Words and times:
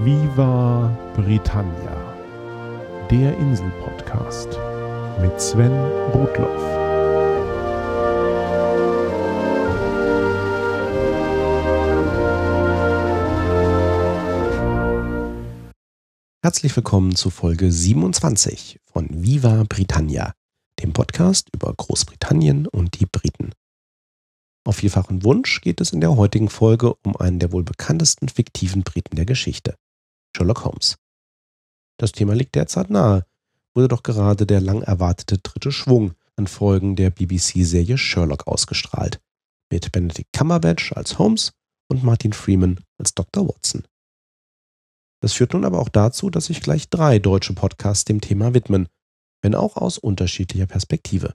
Viva 0.00 0.96
Britannia, 1.16 2.14
der 3.10 3.36
Insel-Podcast 3.36 4.48
mit 5.20 5.40
Sven 5.40 5.72
Rudloff. 6.12 6.62
Herzlich 16.44 16.76
willkommen 16.76 17.16
zu 17.16 17.30
Folge 17.30 17.72
27 17.72 18.78
von 18.84 19.08
Viva 19.10 19.64
Britannia, 19.68 20.32
dem 20.80 20.92
Podcast 20.92 21.48
über 21.52 21.74
Großbritannien 21.74 22.68
und 22.68 23.00
die 23.00 23.06
Briten. 23.06 23.50
Auf 24.64 24.76
vielfachen 24.76 25.24
Wunsch 25.24 25.60
geht 25.60 25.80
es 25.80 25.92
in 25.92 26.00
der 26.00 26.16
heutigen 26.16 26.50
Folge 26.50 26.94
um 27.02 27.16
einen 27.16 27.40
der 27.40 27.50
wohl 27.50 27.64
bekanntesten 27.64 28.28
fiktiven 28.28 28.84
Briten 28.84 29.16
der 29.16 29.24
Geschichte, 29.24 29.74
Sherlock 30.38 30.64
Holmes. 30.64 30.96
Das 31.98 32.12
Thema 32.12 32.32
liegt 32.32 32.54
derzeit 32.54 32.90
nahe, 32.90 33.26
wurde 33.74 33.88
doch 33.88 34.04
gerade 34.04 34.46
der 34.46 34.60
lang 34.60 34.82
erwartete 34.82 35.38
dritte 35.38 35.72
Schwung 35.72 36.14
an 36.36 36.46
Folgen 36.46 36.94
der 36.94 37.10
BBC-Serie 37.10 37.98
Sherlock 37.98 38.46
ausgestrahlt, 38.46 39.20
mit 39.68 39.90
Benedict 39.90 40.32
Cumberbatch 40.32 40.92
als 40.92 41.18
Holmes 41.18 41.52
und 41.88 42.04
Martin 42.04 42.32
Freeman 42.32 42.78
als 42.98 43.14
Dr. 43.14 43.48
Watson. 43.48 43.82
Das 45.20 45.32
führt 45.32 45.54
nun 45.54 45.64
aber 45.64 45.80
auch 45.80 45.88
dazu, 45.88 46.30
dass 46.30 46.44
sich 46.44 46.60
gleich 46.60 46.88
drei 46.88 47.18
deutsche 47.18 47.54
Podcasts 47.54 48.04
dem 48.04 48.20
Thema 48.20 48.54
widmen, 48.54 48.86
wenn 49.42 49.56
auch 49.56 49.76
aus 49.76 49.98
unterschiedlicher 49.98 50.66
Perspektive. 50.66 51.34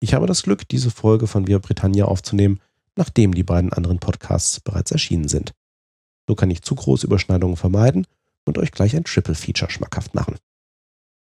Ich 0.00 0.14
habe 0.14 0.26
das 0.26 0.42
Glück, 0.42 0.66
diese 0.68 0.90
Folge 0.90 1.28
von 1.28 1.46
Via 1.46 1.58
Britannia 1.58 2.06
aufzunehmen, 2.06 2.60
nachdem 2.96 3.34
die 3.34 3.44
beiden 3.44 3.72
anderen 3.72 4.00
Podcasts 4.00 4.58
bereits 4.58 4.90
erschienen 4.90 5.28
sind. 5.28 5.52
So 6.28 6.34
kann 6.34 6.50
ich 6.50 6.62
zu 6.62 6.74
große 6.74 7.06
Überschneidungen 7.06 7.56
vermeiden 7.56 8.04
und 8.46 8.58
euch 8.58 8.72
gleich 8.72 8.96
ein 8.96 9.04
Triple 9.04 9.34
Feature 9.34 9.70
schmackhaft 9.70 10.14
machen. 10.14 10.36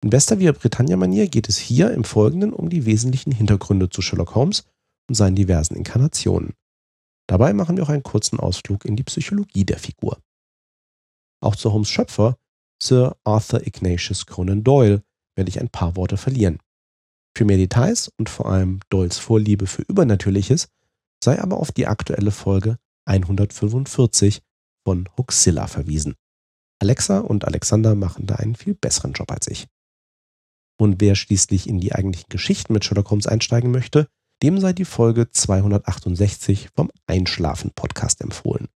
In 0.03 0.09
bester 0.09 0.39
Via 0.39 0.51
Britannia-Manier 0.51 1.29
geht 1.29 1.47
es 1.47 1.57
hier 1.57 1.91
im 1.91 2.03
Folgenden 2.03 2.53
um 2.53 2.69
die 2.69 2.85
wesentlichen 2.85 3.31
Hintergründe 3.31 3.89
zu 3.89 4.01
Sherlock 4.01 4.35
Holmes 4.35 4.65
und 5.07 5.15
seinen 5.15 5.35
diversen 5.35 5.75
Inkarnationen. 5.75 6.53
Dabei 7.27 7.53
machen 7.53 7.77
wir 7.77 7.83
auch 7.83 7.89
einen 7.89 8.03
kurzen 8.03 8.39
Ausflug 8.39 8.83
in 8.83 8.97
die 8.97 9.03
Psychologie 9.03 9.63
der 9.63 9.79
Figur. 9.79 10.21
Auch 11.41 11.55
zu 11.55 11.71
Holmes 11.71 11.89
Schöpfer, 11.89 12.37
Sir 12.81 13.15
Arthur 13.23 13.65
Ignatius 13.65 14.25
Conan 14.25 14.63
Doyle, 14.63 15.03
werde 15.35 15.49
ich 15.49 15.61
ein 15.61 15.69
paar 15.69 15.95
Worte 15.95 16.17
verlieren. 16.17 16.59
Für 17.35 17.45
mehr 17.45 17.57
Details 17.57 18.11
und 18.17 18.29
vor 18.29 18.47
allem 18.47 18.81
Doyles 18.89 19.17
Vorliebe 19.17 19.67
für 19.67 19.81
Übernatürliches 19.83 20.67
sei 21.23 21.41
aber 21.41 21.57
auf 21.57 21.71
die 21.71 21.87
aktuelle 21.87 22.31
Folge 22.31 22.77
145 23.05 24.41
von 24.85 25.09
Huxilla 25.17 25.67
verwiesen. 25.67 26.15
Alexa 26.83 27.19
und 27.19 27.45
Alexander 27.45 27.95
machen 27.95 28.27
da 28.27 28.35
einen 28.35 28.55
viel 28.55 28.73
besseren 28.73 29.13
Job 29.13 29.31
als 29.31 29.47
ich. 29.47 29.67
Und 30.77 30.99
wer 30.99 31.15
schließlich 31.15 31.69
in 31.69 31.79
die 31.79 31.95
eigentlichen 31.95 32.27
Geschichten 32.27 32.73
mit 32.73 32.83
Sherlock 32.83 33.09
Holmes 33.09 33.25
einsteigen 33.25 33.71
möchte, 33.71 34.09
dem 34.41 34.59
sei 34.59 34.73
die 34.73 34.83
Folge 34.83 35.31
268 35.31 36.71
vom 36.75 36.91
Einschlafen 37.07 37.71
Podcast 37.71 38.19
empfohlen. 38.19 38.67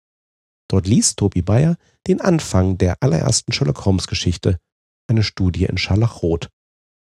Dort 0.69 0.87
liest 0.87 1.19
Tobi 1.19 1.43
Bayer 1.43 1.77
den 2.07 2.21
Anfang 2.21 2.79
der 2.79 2.97
allerersten 3.01 3.53
Sherlock 3.53 3.85
Holmes 3.85 4.07
Geschichte, 4.07 4.59
eine 5.09 5.25
Studie 5.25 5.65
in 5.65 5.77
Scharlachrot, 5.77 6.49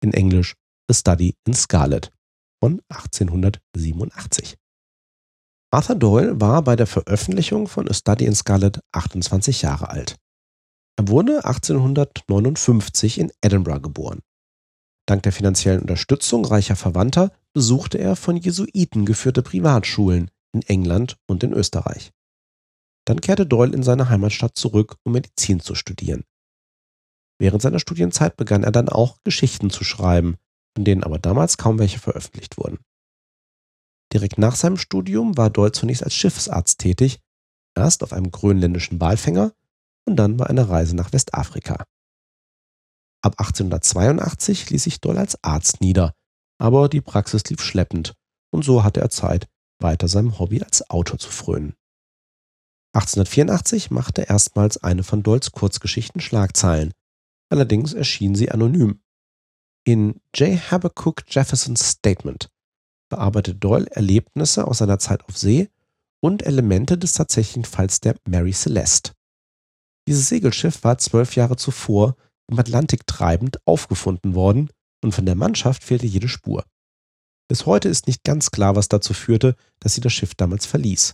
in 0.03 0.13
Englisch 0.13 0.55
The 0.89 0.95
Study 0.95 1.33
in 1.47 1.53
Scarlet 1.53 2.11
von 2.61 2.81
1887. 2.89 4.57
Arthur 5.71 5.95
Doyle 5.95 6.41
war 6.41 6.61
bei 6.61 6.75
der 6.75 6.87
Veröffentlichung 6.87 7.69
von 7.69 7.87
A 7.87 7.93
Study 7.93 8.25
in 8.25 8.35
Scarlet 8.35 8.81
28 8.91 9.61
Jahre 9.61 9.89
alt. 9.89 10.17
Er 10.99 11.07
wurde 11.07 11.45
1859 11.45 13.19
in 13.19 13.31
Edinburgh 13.39 13.79
geboren. 13.79 14.19
Dank 15.05 15.23
der 15.23 15.31
finanziellen 15.31 15.79
Unterstützung 15.79 16.43
reicher 16.43 16.75
Verwandter 16.75 17.31
besuchte 17.53 17.97
er 17.97 18.17
von 18.17 18.35
Jesuiten 18.35 19.05
geführte 19.05 19.41
Privatschulen 19.41 20.29
in 20.51 20.61
England 20.63 21.15
und 21.25 21.41
in 21.41 21.53
Österreich. 21.53 22.11
Dann 23.05 23.21
kehrte 23.21 23.45
Doyle 23.45 23.73
in 23.73 23.81
seine 23.81 24.09
Heimatstadt 24.09 24.57
zurück, 24.57 24.97
um 25.05 25.13
Medizin 25.13 25.61
zu 25.61 25.73
studieren. 25.73 26.25
Während 27.39 27.61
seiner 27.61 27.79
Studienzeit 27.79 28.35
begann 28.35 28.65
er 28.65 28.73
dann 28.73 28.89
auch 28.89 29.19
Geschichten 29.23 29.69
zu 29.69 29.85
schreiben, 29.85 30.35
von 30.75 30.83
denen 30.83 31.05
aber 31.05 31.17
damals 31.17 31.57
kaum 31.57 31.79
welche 31.79 31.99
veröffentlicht 31.99 32.57
wurden. 32.57 32.79
Direkt 34.11 34.37
nach 34.37 34.57
seinem 34.57 34.75
Studium 34.75 35.37
war 35.37 35.49
Doyle 35.49 35.71
zunächst 35.71 36.03
als 36.03 36.13
Schiffsarzt 36.13 36.77
tätig, 36.77 37.21
erst 37.73 38.03
auf 38.03 38.11
einem 38.11 38.31
grönländischen 38.31 38.99
Walfänger 38.99 39.53
und 40.05 40.15
dann 40.15 40.37
bei 40.37 40.47
einer 40.47 40.69
Reise 40.69 40.95
nach 40.95 41.13
Westafrika. 41.13 41.85
Ab 43.21 43.35
1882 43.37 44.69
ließ 44.69 44.83
sich 44.83 45.01
Doyle 45.01 45.19
als 45.19 45.43
Arzt 45.43 45.81
nieder, 45.81 46.13
aber 46.57 46.89
die 46.89 47.01
Praxis 47.01 47.43
lief 47.45 47.61
schleppend 47.61 48.13
und 48.51 48.63
so 48.63 48.83
hatte 48.83 49.01
er 49.01 49.09
Zeit, 49.09 49.47
weiter 49.79 50.07
seinem 50.07 50.39
Hobby 50.39 50.61
als 50.61 50.89
Autor 50.89 51.19
zu 51.19 51.29
frönen. 51.29 51.75
1884 52.93 53.91
machte 53.91 54.23
erstmals 54.23 54.77
eine 54.77 55.03
von 55.03 55.21
Doyles 55.21 55.51
Kurzgeschichten 55.51 56.21
Schlagzeilen, 56.21 56.93
allerdings 57.49 57.93
erschien 57.93 58.35
sie 58.35 58.51
anonym. 58.51 59.01
In 59.85 60.21
J. 60.35 60.59
Habakkuk 60.71 61.23
Jeffersons 61.27 61.87
Statement 61.87 62.49
bearbeitet 63.09 63.63
Doyle 63.63 63.87
Erlebnisse 63.91 64.67
aus 64.67 64.79
seiner 64.79 64.99
Zeit 64.99 65.23
auf 65.25 65.37
See 65.37 65.69
und 66.19 66.43
Elemente 66.43 66.97
des 66.97 67.13
tatsächlichen 67.13 67.65
Falls 67.65 67.99
der 67.99 68.15
Mary 68.27 68.53
Celeste. 68.53 69.13
Dieses 70.09 70.27
Segelschiff 70.27 70.83
war 70.83 70.97
zwölf 70.97 71.35
Jahre 71.35 71.55
zuvor 71.55 72.15
im 72.47 72.57
Atlantik 72.57 73.05
treibend 73.05 73.59
aufgefunden 73.67 74.33
worden 74.33 74.71
und 75.03 75.13
von 75.13 75.27
der 75.27 75.35
Mannschaft 75.35 75.83
fehlte 75.83 76.07
jede 76.07 76.27
Spur. 76.27 76.65
Bis 77.47 77.67
heute 77.67 77.89
ist 77.89 78.07
nicht 78.07 78.23
ganz 78.23 78.49
klar, 78.49 78.75
was 78.75 78.87
dazu 78.87 79.13
führte, 79.13 79.55
dass 79.79 79.93
sie 79.93 80.01
das 80.01 80.11
Schiff 80.11 80.33
damals 80.33 80.65
verließ. 80.65 81.13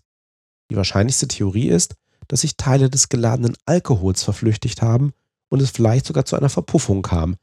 Die 0.71 0.77
wahrscheinlichste 0.77 1.27
Theorie 1.27 1.67
ist, 1.67 1.95
dass 2.29 2.39
sich 2.39 2.55
Teile 2.55 2.89
des 2.89 3.09
geladenen 3.09 3.57
Alkohols 3.65 4.23
verflüchtigt 4.23 4.81
haben 4.81 5.11
und 5.49 5.61
es 5.61 5.71
vielleicht 5.71 6.05
sogar 6.05 6.23
zu 6.23 6.37
einer 6.37 6.47
Verpuffung 6.47 7.01
kam, 7.01 7.35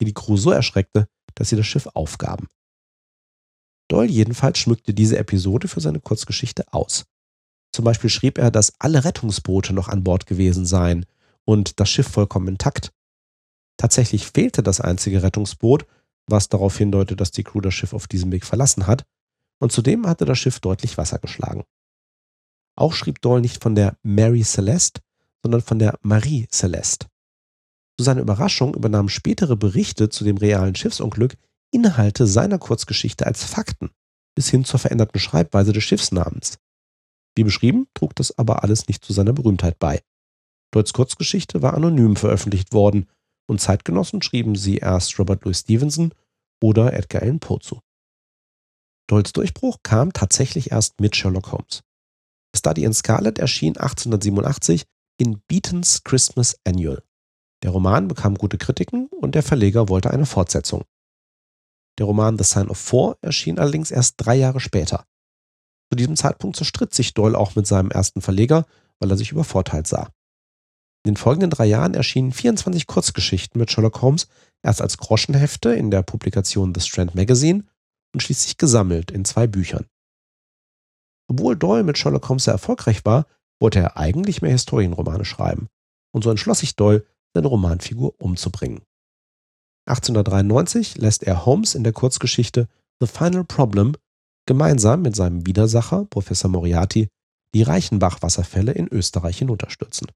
die 0.00 0.04
die 0.04 0.14
Crew 0.14 0.36
so 0.36 0.52
erschreckte, 0.52 1.08
dass 1.34 1.48
sie 1.48 1.56
das 1.56 1.66
Schiff 1.66 1.88
aufgaben. 1.92 2.46
Doyle 3.88 4.12
jedenfalls 4.12 4.60
schmückte 4.60 4.94
diese 4.94 5.18
Episode 5.18 5.66
für 5.66 5.80
seine 5.80 5.98
Kurzgeschichte 5.98 6.72
aus. 6.72 7.04
Zum 7.72 7.84
Beispiel 7.84 8.10
schrieb 8.10 8.38
er, 8.38 8.50
dass 8.50 8.74
alle 8.78 9.04
Rettungsboote 9.04 9.72
noch 9.72 9.88
an 9.88 10.04
Bord 10.04 10.26
gewesen 10.26 10.66
seien 10.66 11.06
und 11.44 11.80
das 11.80 11.88
Schiff 11.88 12.08
vollkommen 12.08 12.48
intakt. 12.48 12.92
Tatsächlich 13.76 14.26
fehlte 14.26 14.62
das 14.62 14.80
einzige 14.80 15.22
Rettungsboot, 15.22 15.86
was 16.26 16.48
darauf 16.48 16.76
hindeutet, 16.76 17.20
dass 17.20 17.30
die 17.30 17.44
Crew 17.44 17.60
das 17.60 17.74
Schiff 17.74 17.92
auf 17.92 18.06
diesem 18.06 18.30
Weg 18.32 18.44
verlassen 18.44 18.86
hat, 18.86 19.04
und 19.58 19.72
zudem 19.72 20.06
hatte 20.06 20.24
das 20.24 20.38
Schiff 20.38 20.60
deutlich 20.60 20.98
Wasser 20.98 21.18
geschlagen. 21.18 21.64
Auch 22.76 22.92
schrieb 22.92 23.20
Doyle 23.20 23.42
nicht 23.42 23.62
von 23.62 23.74
der 23.74 23.96
Mary 24.02 24.42
Celeste, 24.42 25.00
sondern 25.42 25.60
von 25.60 25.78
der 25.78 25.98
Marie 26.02 26.46
Celeste. 26.50 27.06
Zu 27.98 28.04
seiner 28.04 28.22
Überraschung 28.22 28.74
übernahmen 28.74 29.08
spätere 29.08 29.56
Berichte 29.56 30.08
zu 30.08 30.24
dem 30.24 30.38
realen 30.38 30.74
Schiffsunglück 30.74 31.36
Inhalte 31.70 32.26
seiner 32.26 32.58
Kurzgeschichte 32.58 33.26
als 33.26 33.44
Fakten, 33.44 33.90
bis 34.34 34.48
hin 34.48 34.64
zur 34.64 34.80
veränderten 34.80 35.20
Schreibweise 35.20 35.72
des 35.72 35.84
Schiffsnamens. 35.84 36.58
Wie 37.36 37.44
beschrieben, 37.44 37.86
trug 37.94 38.14
das 38.16 38.36
aber 38.38 38.62
alles 38.62 38.88
nicht 38.88 39.04
zu 39.04 39.12
seiner 39.12 39.32
Berühmtheit 39.32 39.78
bei. 39.78 40.02
Doyles 40.72 40.92
Kurzgeschichte 40.92 41.62
war 41.62 41.74
anonym 41.74 42.16
veröffentlicht 42.16 42.72
worden 42.72 43.08
und 43.48 43.60
Zeitgenossen 43.60 44.22
schrieben 44.22 44.54
sie 44.54 44.78
erst 44.78 45.18
Robert 45.18 45.44
Louis 45.44 45.60
Stevenson 45.60 46.14
oder 46.62 46.92
Edgar 46.92 47.22
Allan 47.22 47.40
Poe 47.40 47.58
zu. 47.58 47.80
Doyles 49.08 49.32
Durchbruch 49.32 49.78
kam 49.82 50.12
tatsächlich 50.12 50.70
erst 50.70 51.00
mit 51.00 51.16
Sherlock 51.16 51.50
Holmes. 51.50 51.82
Study 52.56 52.84
in 52.84 52.94
Scarlet 52.94 53.38
erschien 53.38 53.76
1887 53.76 54.84
in 55.18 55.40
Beatons 55.48 56.04
Christmas 56.04 56.56
Annual. 56.64 57.02
Der 57.62 57.70
Roman 57.70 58.08
bekam 58.08 58.36
gute 58.36 58.58
Kritiken 58.58 59.08
und 59.08 59.34
der 59.34 59.42
Verleger 59.42 59.88
wollte 59.88 60.10
eine 60.10 60.26
Fortsetzung. 60.26 60.84
Der 61.98 62.06
Roman 62.06 62.38
The 62.38 62.44
Sign 62.44 62.68
of 62.68 62.78
Four 62.78 63.18
erschien 63.20 63.58
allerdings 63.58 63.90
erst 63.90 64.14
drei 64.16 64.36
Jahre 64.36 64.60
später. 64.60 65.04
Zu 65.90 65.96
diesem 65.96 66.16
Zeitpunkt 66.16 66.56
zerstritt 66.56 66.94
sich 66.94 67.14
Doyle 67.14 67.36
auch 67.36 67.56
mit 67.56 67.66
seinem 67.66 67.90
ersten 67.90 68.20
Verleger, 68.20 68.66
weil 69.00 69.10
er 69.10 69.16
sich 69.16 69.32
übervorteilt 69.32 69.86
sah. 69.86 70.10
In 71.04 71.14
den 71.14 71.16
folgenden 71.16 71.50
drei 71.50 71.66
Jahren 71.66 71.94
erschienen 71.94 72.32
24 72.32 72.86
Kurzgeschichten 72.86 73.58
mit 73.58 73.70
Sherlock 73.70 74.00
Holmes, 74.02 74.28
erst 74.62 74.82
als 74.82 74.98
Groschenhefte 74.98 75.74
in 75.74 75.90
der 75.90 76.02
Publikation 76.02 76.74
The 76.74 76.80
Strand 76.80 77.14
Magazine 77.14 77.64
und 78.12 78.22
schließlich 78.22 78.58
gesammelt 78.58 79.10
in 79.10 79.24
zwei 79.24 79.46
Büchern. 79.46 79.86
Obwohl 81.28 81.56
Doyle 81.56 81.84
mit 81.84 81.96
Sherlock 81.96 82.28
Holmes 82.28 82.44
sehr 82.44 82.54
erfolgreich 82.54 83.04
war, 83.04 83.26
wollte 83.60 83.78
er 83.78 83.96
eigentlich 83.96 84.42
mehr 84.42 84.50
Historienromane 84.52 85.24
schreiben. 85.24 85.68
Und 86.12 86.22
so 86.22 86.30
entschloss 86.30 86.60
sich 86.60 86.76
Doyle, 86.76 87.04
seine 87.34 87.46
Romanfigur 87.46 88.14
umzubringen. 88.20 88.82
1893 89.86 90.98
lässt 90.98 91.22
er 91.22 91.46
Holmes 91.46 91.74
in 91.74 91.84
der 91.84 91.92
Kurzgeschichte 91.92 92.68
The 93.00 93.06
Final 93.06 93.44
Problem 93.44 93.94
gemeinsam 94.46 95.02
mit 95.02 95.16
seinem 95.16 95.46
Widersacher 95.46 96.06
Professor 96.06 96.50
Moriarty 96.50 97.08
die 97.54 97.62
Reichenbach-Wasserfälle 97.62 98.72
in 98.72 98.88
Österreich 98.88 99.38
hinunterstürzen. 99.38 100.08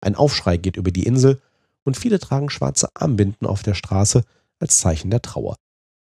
Ein 0.00 0.14
Aufschrei 0.14 0.56
geht 0.56 0.76
über 0.76 0.90
die 0.90 1.04
Insel 1.04 1.40
und 1.84 1.96
viele 1.96 2.18
tragen 2.18 2.50
schwarze 2.50 2.88
Armbinden 2.94 3.46
auf 3.46 3.62
der 3.62 3.74
Straße 3.74 4.24
als 4.58 4.78
Zeichen 4.78 5.10
der 5.10 5.22
Trauer. 5.22 5.56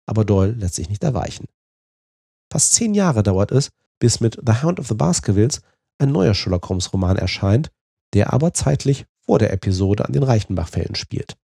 Aber 0.07 0.25
Doyle 0.25 0.53
lässt 0.53 0.75
sich 0.75 0.89
nicht 0.89 1.03
erweichen. 1.03 1.45
Fast 2.51 2.73
zehn 2.73 2.93
Jahre 2.93 3.23
dauert 3.23 3.51
es, 3.51 3.69
bis 3.99 4.19
mit 4.19 4.39
The 4.45 4.63
Hound 4.63 4.79
of 4.79 4.87
the 4.87 4.93
Baskervilles 4.93 5.61
ein 5.97 6.11
neuer 6.11 6.33
Sherlock 6.33 6.67
Holmes 6.69 6.91
Roman 6.93 7.17
erscheint, 7.17 7.71
der 8.13 8.33
aber 8.33 8.53
zeitlich 8.53 9.05
vor 9.25 9.39
der 9.39 9.51
Episode 9.51 10.05
an 10.05 10.13
den 10.13 10.23
Reichenbach-Fällen 10.23 10.95
spielt. 10.95 11.35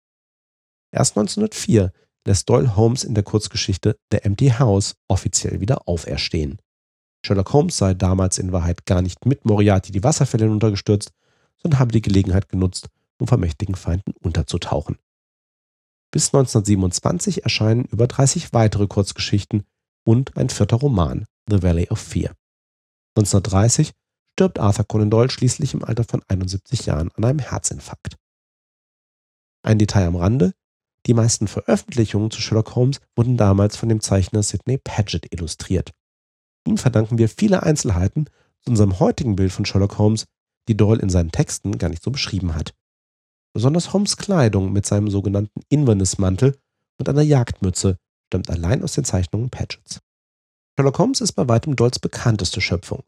Erst 0.92 1.16
1904 1.16 1.92
lässt 2.26 2.48
Doyle 2.48 2.76
Holmes 2.76 3.04
in 3.04 3.14
der 3.14 3.24
Kurzgeschichte 3.24 3.96
The 4.12 4.18
Empty 4.18 4.50
House 4.50 4.96
offiziell 5.08 5.60
wieder 5.60 5.88
auferstehen. 5.88 6.58
Sherlock 7.24 7.52
Holmes 7.52 7.76
sei 7.76 7.94
damals 7.94 8.38
in 8.38 8.52
Wahrheit 8.52 8.86
gar 8.86 9.02
nicht 9.02 9.26
mit 9.26 9.44
Moriarty 9.44 9.92
die 9.92 10.02
Wasserfälle 10.02 10.44
hinuntergestürzt, 10.44 11.12
sondern 11.58 11.80
habe 11.80 11.92
die 11.92 12.00
Gelegenheit 12.00 12.48
genutzt, 12.48 12.88
um 13.18 13.26
vermächtigen 13.26 13.74
Feinden 13.74 14.12
unterzutauchen. 14.20 14.98
Bis 16.10 16.28
1927 16.28 17.44
erscheinen 17.44 17.84
über 17.84 18.06
30 18.06 18.52
weitere 18.52 18.86
Kurzgeschichten 18.86 19.64
und 20.04 20.36
ein 20.36 20.48
vierter 20.48 20.76
Roman, 20.76 21.26
The 21.48 21.62
Valley 21.62 21.88
of 21.90 22.00
Fear. 22.00 22.34
1930 23.16 23.92
stirbt 24.32 24.58
Arthur 24.58 24.86
Conan 24.86 25.10
Doyle 25.10 25.30
schließlich 25.30 25.74
im 25.74 25.84
Alter 25.84 26.04
von 26.04 26.22
71 26.26 26.86
Jahren 26.86 27.10
an 27.12 27.24
einem 27.24 27.38
Herzinfarkt. 27.38 28.16
Ein 29.62 29.78
Detail 29.78 30.06
am 30.06 30.16
Rande, 30.16 30.54
die 31.06 31.14
meisten 31.14 31.48
Veröffentlichungen 31.48 32.30
zu 32.30 32.40
Sherlock 32.40 32.74
Holmes 32.74 33.00
wurden 33.16 33.36
damals 33.36 33.76
von 33.76 33.88
dem 33.88 34.00
Zeichner 34.00 34.42
Sidney 34.42 34.78
Paget 34.78 35.32
illustriert. 35.32 35.92
Ihm 36.66 36.76
verdanken 36.76 37.18
wir 37.18 37.28
viele 37.28 37.62
Einzelheiten 37.62 38.26
zu 38.60 38.70
unserem 38.70 39.00
heutigen 39.00 39.36
Bild 39.36 39.52
von 39.52 39.64
Sherlock 39.64 39.98
Holmes, 39.98 40.26
die 40.68 40.76
Doyle 40.76 41.00
in 41.00 41.08
seinen 41.08 41.32
Texten 41.32 41.78
gar 41.78 41.88
nicht 41.88 42.02
so 42.02 42.10
beschrieben 42.10 42.54
hat. 42.54 42.74
Besonders 43.54 43.92
Holmes 43.92 44.16
Kleidung 44.16 44.72
mit 44.72 44.86
seinem 44.86 45.10
sogenannten 45.10 45.62
Inverness-Mantel 45.68 46.56
und 46.98 47.08
einer 47.08 47.22
Jagdmütze 47.22 47.96
stammt 48.26 48.50
allein 48.50 48.84
aus 48.84 48.92
den 48.92 49.04
Zeichnungen 49.04 49.50
Pagets. 49.50 50.00
Sherlock 50.76 50.98
Holmes 50.98 51.20
ist 51.20 51.32
bei 51.32 51.48
weitem 51.48 51.76
Doyles 51.76 51.98
bekannteste 51.98 52.60
Schöpfung. 52.60 53.02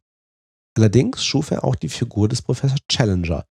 Allerdings 0.74 1.24
schuf 1.24 1.50
er 1.50 1.64
auch 1.64 1.76
die 1.76 1.90
Figur 1.90 2.28
des 2.28 2.42
Professor 2.42 2.78
Challenger, 2.88 3.44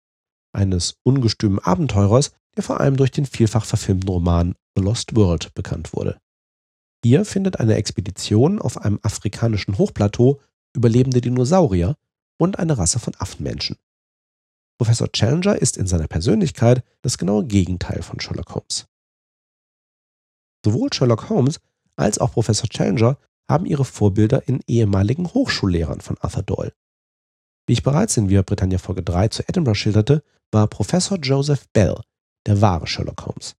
eines 0.53 0.95
ungestümen 1.03 1.59
Abenteurers, 1.59 2.31
der 2.55 2.63
vor 2.63 2.79
allem 2.79 2.97
durch 2.97 3.11
den 3.11 3.25
vielfach 3.25 3.65
verfilmten 3.65 4.09
Roman 4.09 4.55
The 4.75 4.81
Lost 4.81 5.15
World 5.15 5.53
bekannt 5.53 5.93
wurde. 5.93 6.19
Hier 7.03 7.23
findet 7.25 7.59
eine 7.59 7.75
Expedition 7.75 8.59
auf 8.59 8.77
einem 8.77 8.99
afrikanischen 9.03 9.77
Hochplateau 9.77 10.39
überlebende 10.75 11.21
Dinosaurier 11.21 11.95
und 12.37 12.59
eine 12.59 12.77
Rasse 12.77 12.99
von 12.99 13.13
Affenmenschen. 13.17 13.77
Professor 14.77 15.11
Challenger 15.11 15.57
ist 15.57 15.77
in 15.77 15.87
seiner 15.87 16.07
Persönlichkeit 16.07 16.83
das 17.01 17.17
genaue 17.17 17.45
Gegenteil 17.45 18.01
von 18.01 18.19
Sherlock 18.19 18.55
Holmes. 18.55 18.87
Sowohl 20.63 20.91
Sherlock 20.93 21.29
Holmes 21.29 21.59
als 21.95 22.17
auch 22.19 22.31
Professor 22.31 22.69
Challenger 22.69 23.17
haben 23.49 23.65
ihre 23.65 23.83
Vorbilder 23.83 24.47
in 24.47 24.61
ehemaligen 24.67 25.27
Hochschullehrern 25.33 26.01
von 26.01 26.17
Arthur 26.19 26.43
Doyle. 26.43 26.73
Wie 27.69 27.73
ich 27.73 27.83
bereits 27.83 28.17
in 28.17 28.29
Via 28.29 28.41
Britannia 28.41 28.79
Folge 28.79 29.03
3 29.03 29.27
zu 29.27 29.47
Edinburgh 29.47 29.77
schilderte, 29.77 30.23
war 30.51 30.65
Professor 30.65 31.19
Joseph 31.19 31.67
Bell 31.71 32.01
der 32.47 32.61
wahre 32.61 32.87
Sherlock 32.87 33.27
Holmes. 33.27 33.55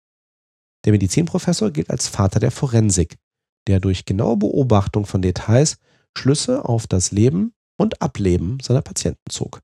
Der 0.83 0.91
Medizinprofessor 0.91 1.71
gilt 1.71 1.89
als 1.89 2.09
Vater 2.09 2.41
der 2.41 2.51
Forensik, 2.51 3.15
der 3.67 3.79
durch 3.79 4.03
genaue 4.03 4.35
Beobachtung 4.35 5.05
von 5.05 5.21
Details 5.21 5.77
Schlüsse 6.17 6.65
auf 6.65 6.87
das 6.87 7.11
Leben 7.11 7.53
und 7.77 8.01
Ableben 8.01 8.59
seiner 8.59 8.81
Patienten 8.81 9.29
zog. 9.29 9.61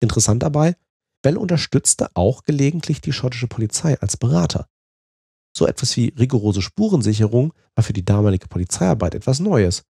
Interessant 0.00 0.42
dabei, 0.42 0.76
Bell 1.22 1.38
unterstützte 1.38 2.10
auch 2.12 2.42
gelegentlich 2.42 3.00
die 3.00 3.14
schottische 3.14 3.48
Polizei 3.48 3.98
als 4.02 4.18
Berater. 4.18 4.68
So 5.56 5.66
etwas 5.66 5.96
wie 5.96 6.12
rigorose 6.18 6.60
Spurensicherung 6.60 7.54
war 7.74 7.84
für 7.84 7.94
die 7.94 8.04
damalige 8.04 8.48
Polizeiarbeit 8.48 9.14
etwas 9.14 9.40
Neues. 9.40 9.84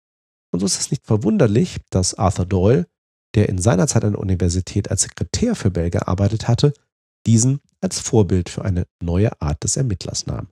Und 0.53 0.61
so 0.61 0.67
ist 0.67 0.79
es 0.79 0.93
nicht 0.93 1.05
verwunderlich, 1.05 1.79
dass 1.91 2.15
Arthur 2.15 2.47
Doyle, 2.47 2.87
der 3.35 3.49
in 3.49 3.59
seiner 3.59 3.87
Zeit 3.87 4.05
an 4.05 4.13
der 4.13 4.21
Universität 4.21 4.91
als 4.91 5.03
Sekretär 5.03 5.55
für 5.55 5.71
Bell 5.71 5.91
gearbeitet 5.91 6.49
hatte, 6.49 6.73
diesen 7.27 7.61
als 7.81 7.99
Vorbild 8.01 8.49
für 8.49 8.65
eine 8.65 8.87
neue 9.03 9.41
Art 9.41 9.63
des 9.65 9.77
Ermittlers 9.77 10.27
nahm. 10.27 10.49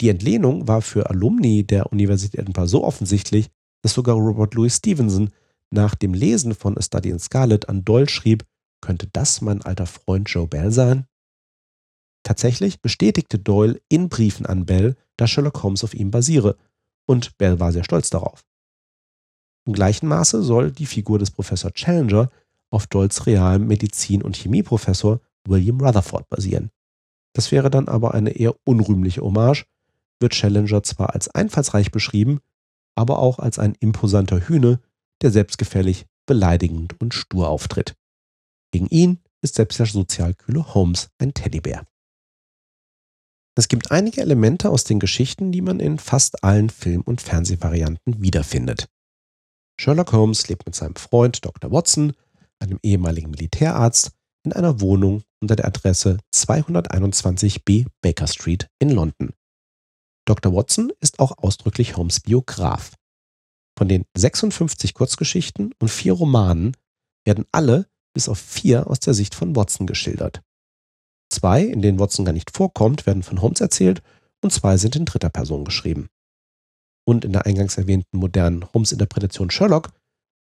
Die 0.00 0.08
Entlehnung 0.08 0.66
war 0.66 0.82
für 0.82 1.08
Alumni 1.08 1.64
der 1.64 1.92
Universität 1.92 2.40
Edinburgh 2.40 2.68
so 2.68 2.84
offensichtlich, 2.84 3.50
dass 3.82 3.94
sogar 3.94 4.16
Robert 4.16 4.54
Louis 4.54 4.76
Stevenson 4.76 5.30
nach 5.70 5.94
dem 5.94 6.14
Lesen 6.14 6.54
von 6.54 6.76
A 6.76 6.82
Study 6.82 7.10
in 7.10 7.18
Scarlet 7.18 7.68
an 7.68 7.84
Doyle 7.84 8.08
schrieb, 8.08 8.44
könnte 8.80 9.08
das 9.12 9.40
mein 9.40 9.62
alter 9.62 9.86
Freund 9.86 10.28
Joe 10.28 10.46
Bell 10.46 10.72
sein? 10.72 11.06
Tatsächlich 12.24 12.80
bestätigte 12.80 13.38
Doyle 13.38 13.80
in 13.88 14.08
Briefen 14.08 14.46
an 14.46 14.66
Bell, 14.66 14.96
dass 15.16 15.30
Sherlock 15.30 15.62
Holmes 15.62 15.84
auf 15.84 15.94
ihm 15.94 16.10
basiere, 16.10 16.56
und 17.06 17.36
Bell 17.36 17.60
war 17.60 17.72
sehr 17.72 17.84
stolz 17.84 18.10
darauf. 18.10 18.44
Im 19.66 19.72
gleichen 19.72 20.06
Maße 20.06 20.42
soll 20.42 20.70
die 20.70 20.86
Figur 20.86 21.18
des 21.18 21.30
Professor 21.30 21.72
Challenger 21.72 22.30
auf 22.70 22.86
Doyles 22.86 23.26
realem 23.26 23.66
Medizin- 23.66 24.22
und 24.22 24.36
Chemieprofessor 24.36 25.20
William 25.46 25.80
Rutherford 25.80 26.28
basieren. 26.28 26.70
Das 27.34 27.50
wäre 27.52 27.70
dann 27.70 27.88
aber 27.88 28.14
eine 28.14 28.30
eher 28.30 28.54
unrühmliche 28.64 29.22
Hommage, 29.22 29.66
wird 30.20 30.32
Challenger 30.32 30.82
zwar 30.82 31.14
als 31.14 31.28
einfallsreich 31.28 31.90
beschrieben, 31.90 32.40
aber 32.94 33.18
auch 33.18 33.38
als 33.38 33.58
ein 33.58 33.74
imposanter 33.80 34.48
Hühne, 34.48 34.80
der 35.22 35.30
selbstgefällig, 35.30 36.06
beleidigend 36.26 37.00
und 37.00 37.14
stur 37.14 37.48
auftritt. 37.48 37.96
Gegen 38.72 38.86
ihn 38.86 39.20
ist 39.42 39.56
selbst 39.56 39.78
der 39.78 39.86
sozialkühle 39.86 40.74
Holmes 40.74 41.10
ein 41.18 41.34
Teddybär. 41.34 41.86
Es 43.56 43.68
gibt 43.68 43.92
einige 43.92 44.20
Elemente 44.20 44.70
aus 44.70 44.84
den 44.84 44.98
Geschichten, 44.98 45.52
die 45.52 45.60
man 45.60 45.78
in 45.78 45.98
fast 45.98 46.42
allen 46.42 46.70
Film- 46.70 47.02
und 47.02 47.20
Fernsehvarianten 47.20 48.20
wiederfindet. 48.20 48.88
Sherlock 49.80 50.12
Holmes 50.12 50.48
lebt 50.48 50.66
mit 50.66 50.74
seinem 50.74 50.96
Freund 50.96 51.44
Dr. 51.44 51.70
Watson, 51.70 52.12
einem 52.58 52.78
ehemaligen 52.82 53.30
Militärarzt, 53.30 54.12
in 54.44 54.52
einer 54.52 54.80
Wohnung 54.80 55.22
unter 55.40 55.56
der 55.56 55.66
Adresse 55.66 56.18
221b 56.34 57.86
Baker 58.02 58.26
Street 58.26 58.68
in 58.78 58.90
London. 58.90 59.32
Dr. 60.26 60.54
Watson 60.54 60.92
ist 61.00 61.18
auch 61.18 61.38
ausdrücklich 61.38 61.96
Holmes 61.96 62.20
Biograf. 62.20 62.94
Von 63.76 63.88
den 63.88 64.04
56 64.16 64.94
Kurzgeschichten 64.94 65.74
und 65.78 65.88
vier 65.88 66.12
Romanen 66.12 66.76
werden 67.26 67.44
alle 67.52 67.86
bis 68.14 68.28
auf 68.28 68.38
vier 68.38 68.86
aus 68.86 69.00
der 69.00 69.14
Sicht 69.14 69.34
von 69.34 69.56
Watson 69.56 69.86
geschildert. 69.86 70.42
Zwei, 71.30 71.62
in 71.62 71.82
denen 71.82 71.98
Watson 71.98 72.24
gar 72.24 72.32
nicht 72.32 72.56
vorkommt, 72.56 73.06
werden 73.06 73.22
von 73.22 73.42
Holmes 73.42 73.60
erzählt 73.60 74.02
und 74.40 74.52
zwei 74.52 74.76
sind 74.76 74.94
in 74.94 75.04
dritter 75.04 75.30
Person 75.30 75.64
geschrieben. 75.64 76.08
Und 77.06 77.24
in 77.24 77.32
der 77.32 77.46
eingangs 77.46 77.76
erwähnten 77.76 78.18
modernen 78.18 78.72
Holmes-Interpretation 78.72 79.50
Sherlock 79.50 79.92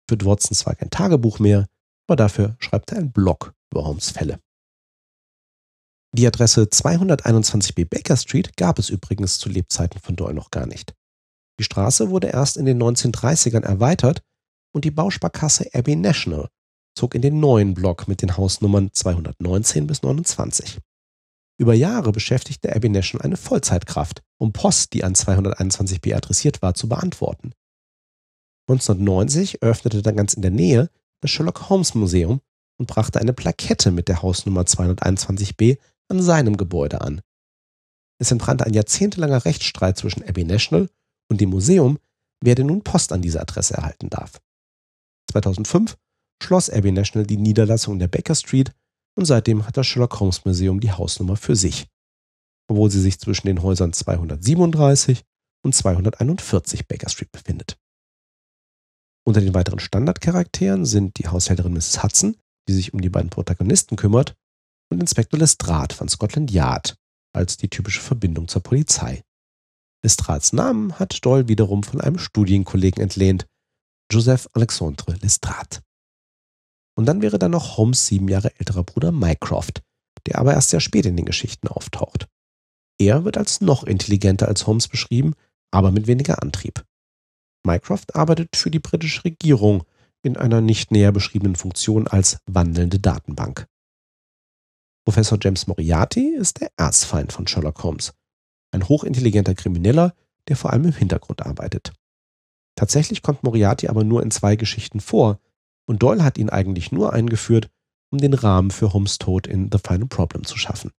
führt 0.08 0.26
Watson 0.26 0.56
zwar 0.56 0.76
kein 0.76 0.90
Tagebuch 0.90 1.40
mehr, 1.40 1.68
aber 2.08 2.16
dafür 2.16 2.56
schreibt 2.60 2.92
er 2.92 3.00
einen 3.00 3.12
Blog 3.12 3.54
über 3.72 3.86
Holmes 3.86 4.12
Fälle. 4.12 4.40
Die 6.14 6.28
Adresse 6.28 6.64
221b 6.64 7.88
Baker 7.88 8.18
Street 8.18 8.58
gab 8.58 8.80
es 8.80 8.90
übrigens 8.90 9.40
zu 9.40 9.48
Lebzeiten 9.48 10.00
von 10.02 10.18
Doyle 10.18 10.34
noch 10.34 10.52
gar 10.52 10.66
nicht. 10.66 10.94
Die 11.58 11.64
Straße 11.64 12.10
wurde 12.10 12.28
erst 12.28 12.58
in 12.58 12.66
den 12.66 12.82
1930ern 12.82 13.64
erweitert 13.64 14.22
und 14.74 14.84
die 14.84 14.92
Bausparkasse 14.92 15.70
Abbey 15.74 15.96
National 15.96 16.50
zog 16.98 17.16
in 17.16 17.22
den 17.22 17.40
neuen 17.40 17.74
Block 17.74 18.08
mit 18.08 18.22
den 18.22 18.36
Hausnummern 18.36 18.90
219 18.92 19.88
bis 19.88 20.02
29. 20.02 20.80
Über 21.62 21.76
Jahre 21.76 22.12
beschäftigte 22.12 22.76
Abbey 22.76 22.90
National 22.90 23.24
eine 23.24 23.38
Vollzeitkraft, 23.38 24.24
um 24.40 24.52
Post, 24.52 24.94
die 24.94 25.04
an 25.04 25.14
221b 25.14 26.16
adressiert 26.16 26.64
war, 26.64 26.74
zu 26.74 26.90
beantworten. 26.90 27.52
1990 28.68 29.62
eröffnete 29.62 30.02
dann 30.02 30.16
ganz 30.16 30.34
in 30.34 30.42
der 30.42 30.50
Nähe 30.50 30.90
das 31.22 31.30
Sherlock 31.30 31.70
Holmes 31.70 31.94
Museum 31.94 32.42
und 32.80 32.88
brachte 32.88 33.22
eine 33.22 33.34
Plakette 33.34 33.92
mit 33.92 34.08
der 34.08 34.24
Hausnummer 34.24 34.62
221b 34.64 35.78
an 36.08 36.24
seinem 36.24 36.58
Gebäude 36.58 37.02
an. 37.02 37.22
Es 38.18 38.32
entbrannte 38.32 38.66
ein 38.66 38.74
jahrzehntelanger 38.74 39.46
Rechtsstreit 39.46 40.00
zwischen 40.00 40.28
Abbey 40.28 40.46
National 40.46 40.90
und 41.30 41.42
dem 41.42 41.52
Museum, 41.52 42.00
wer 42.44 42.56
denn 42.56 42.66
nun 42.66 42.84
Post 42.84 43.14
an 43.14 43.22
diese 43.22 43.40
Adresse 43.40 43.76
erhalten 43.76 44.10
darf. 44.10 44.42
2005 45.32 45.96
schloss 46.42 46.72
Abbey 46.72 46.92
National 46.92 47.28
die 47.28 47.38
Niederlassung 47.38 48.00
der 48.00 48.08
Baker 48.08 48.34
Street 48.34 48.74
und 49.16 49.26
seitdem 49.26 49.66
hat 49.66 49.78
das 49.78 49.88
Sherlock 49.88 50.20
Holmes 50.20 50.46
Museum 50.46 50.80
die 50.80 50.92
Hausnummer 50.92 51.36
für 51.36 51.56
sich, 51.56 51.88
obwohl 52.70 52.90
sie 52.90 53.02
sich 53.02 53.20
zwischen 53.20 53.48
den 53.48 53.62
Häusern 53.62 53.94
237 53.94 55.24
und 55.64 55.76
241 55.76 56.88
Baker 56.88 57.10
Street 57.10 57.32
befindet. 57.32 57.78
Unter 59.24 59.42
den 59.42 59.54
weiteren 59.54 59.80
Standardcharakteren 59.80 60.86
sind 60.86 61.20
die 61.20 61.28
Haushälterin 61.28 61.74
Mrs. 61.74 62.04
Hudson, 62.04 62.38
die 62.68 62.74
sich 62.74 62.94
um 62.94 63.02
die 63.02 63.10
beiden 63.10 63.30
Protagonisten 63.30 63.96
kümmert, 63.96 64.36
und 64.92 65.00
Inspektor 65.00 65.40
Lestrade 65.40 65.96
von 65.96 66.10
Scotland 66.10 66.52
Yard 66.52 66.96
als 67.34 67.58
die 67.58 67.70
typische 67.70 68.02
Verbindung 68.02 68.48
zur 68.48 68.62
Polizei. 68.62 69.24
Lestrades 70.04 70.52
Namen 70.54 71.00
hat 71.00 71.24
Doyle 71.24 71.48
wiederum 71.48 71.84
von 71.84 72.02
einem 72.02 72.18
Studienkollegen 72.18 73.02
entlehnt, 73.02 73.48
Joseph 74.12 74.50
Alexandre 74.54 75.14
Lestrade. 75.22 75.80
Und 77.02 77.08
dann 77.08 77.24
wäre 77.24 77.40
da 77.40 77.50
noch 77.50 77.78
Holmes 77.78 78.06
sieben 78.06 78.28
Jahre 78.28 78.52
älterer 78.60 78.84
Bruder 78.84 79.12
Mycroft, 79.12 79.82
der 80.28 80.38
aber 80.38 80.54
erst 80.54 80.70
sehr 80.70 80.82
spät 80.82 81.08
in 81.08 81.18
den 81.18 81.26
Geschichten 81.26 81.68
auftaucht. 81.68 82.28
Er 83.00 83.26
wird 83.26 83.40
als 83.40 83.60
noch 83.60 83.86
intelligenter 83.86 84.48
als 84.48 84.68
Holmes 84.68 84.88
beschrieben, 84.88 85.34
aber 85.72 85.90
mit 85.90 86.06
weniger 86.06 86.44
Antrieb. 86.44 86.86
Mycroft 87.66 88.16
arbeitet 88.16 88.56
für 88.56 88.70
die 88.70 88.78
britische 88.78 89.24
Regierung 89.24 89.84
in 90.22 90.38
einer 90.38 90.62
nicht 90.62 90.92
näher 90.92 91.12
beschriebenen 91.12 91.56
Funktion 91.56 92.08
als 92.08 92.38
wandelnde 92.46 93.00
Datenbank. 93.00 93.66
Professor 95.04 95.40
James 95.42 95.66
Moriarty 95.66 96.36
ist 96.36 96.62
der 96.62 96.70
Erzfeind 96.78 97.34
von 97.34 97.48
Sherlock 97.48 97.82
Holmes, 97.82 98.14
ein 98.70 98.88
hochintelligenter 98.88 99.56
Krimineller, 99.56 100.14
der 100.50 100.56
vor 100.56 100.72
allem 100.72 100.86
im 100.86 100.94
Hintergrund 100.94 101.44
arbeitet. 101.44 101.94
Tatsächlich 102.76 103.24
kommt 103.24 103.42
Moriarty 103.42 103.88
aber 103.88 104.04
nur 104.04 104.22
in 104.22 104.30
zwei 104.30 104.56
Geschichten 104.56 105.00
vor, 105.00 105.40
und 105.88 106.04
Doyle 106.04 106.24
hat 106.24 106.38
ihn 106.38 106.50
eigentlich 106.50 106.92
nur 106.92 107.14
eingeführt, 107.14 107.70
um 108.12 108.20
den 108.20 108.34
Rahmen 108.34 108.72
für 108.72 108.94
Holmes 108.94 109.18
Tod 109.18 109.48
in 109.48 109.70
The 109.72 109.80
Final 109.80 110.08
Problem 110.08 110.46
zu 110.46 110.58
schaffen. 110.58 110.92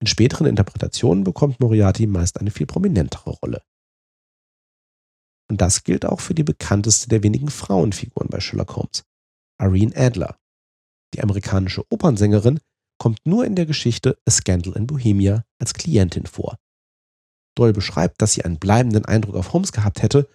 In 0.00 0.06
späteren 0.06 0.46
Interpretationen 0.46 1.24
bekommt 1.24 1.60
Moriarty 1.60 2.06
meist 2.06 2.38
eine 2.38 2.50
viel 2.50 2.66
prominentere 2.66 3.30
Rolle. 3.30 3.62
Und 5.50 5.60
das 5.60 5.82
gilt 5.82 6.04
auch 6.04 6.20
für 6.20 6.34
die 6.34 6.44
bekannteste 6.44 7.08
der 7.08 7.22
wenigen 7.22 7.48
Frauenfiguren 7.48 8.28
bei 8.28 8.38
Sherlock 8.38 8.76
Holmes, 8.76 9.04
Irene 9.60 9.96
Adler. 9.96 10.38
Die 11.14 11.22
amerikanische 11.22 11.84
Opernsängerin 11.90 12.60
kommt 12.98 13.24
nur 13.24 13.44
in 13.44 13.56
der 13.56 13.66
Geschichte 13.66 14.18
A 14.26 14.30
Scandal 14.30 14.76
in 14.76 14.86
Bohemia 14.86 15.44
als 15.58 15.74
Klientin 15.74 16.26
vor. 16.26 16.58
Doyle 17.56 17.72
beschreibt, 17.72 18.20
dass 18.20 18.34
sie 18.34 18.44
einen 18.44 18.58
bleibenden 18.58 19.04
Eindruck 19.04 19.34
auf 19.34 19.52
Holmes 19.52 19.72
gehabt 19.72 20.02
hätte 20.02 20.28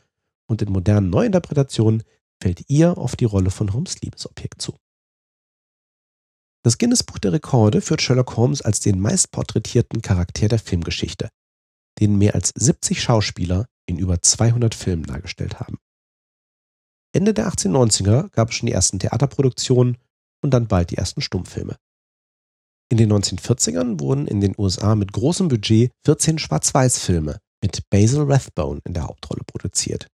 und 0.50 0.62
in 0.62 0.72
modernen 0.72 1.10
Neuinterpretationen 1.10 2.04
fällt 2.44 2.66
ihr 2.68 2.98
auf 2.98 3.16
die 3.16 3.24
Rolle 3.24 3.52
von 3.52 3.72
Holmes 3.72 4.02
Liebesobjekt 4.02 4.62
zu. 4.62 4.76
Das 6.62 6.78
Guinness 6.78 7.02
Buch 7.02 7.18
der 7.18 7.32
Rekorde 7.32 7.80
führt 7.80 8.02
Sherlock 8.02 8.36
Holmes 8.36 8.62
als 8.62 8.82
den 8.82 9.00
meistporträtierten 9.00 10.02
Charakter 10.02 10.50
der 10.50 10.60
Filmgeschichte, 10.60 11.30
den 12.02 12.18
mehr 12.18 12.36
als 12.36 12.52
70 12.54 13.02
Schauspieler 13.02 13.66
in 13.86 13.98
über 13.98 14.22
200 14.22 14.76
Filmen 14.76 15.04
dargestellt 15.04 15.62
haben. 15.62 15.78
Ende 17.16 17.34
der 17.34 17.48
1890er 17.48 18.30
gab 18.32 18.50
es 18.50 18.56
schon 18.56 18.68
die 18.68 18.74
ersten 18.74 19.00
Theaterproduktionen 19.00 19.98
und 20.42 20.52
dann 20.52 20.68
bald 20.68 20.92
die 20.92 20.98
ersten 20.98 21.22
Stummfilme. 21.22 21.78
In 22.92 22.98
den 22.98 23.12
1940ern 23.12 24.02
wurden 24.02 24.28
in 24.28 24.42
den 24.42 24.54
USA 24.58 24.96
mit 24.96 25.14
großem 25.14 25.48
Budget 25.48 25.92
14 26.06 26.40
Schwarz-Weiß-Filme 26.40 27.40
mit 27.64 27.90
Basil 27.90 28.24
Rathbone 28.24 28.82
in 28.84 28.94
der 28.94 29.04
Hauptrolle 29.04 29.44
produziert. 29.46 30.08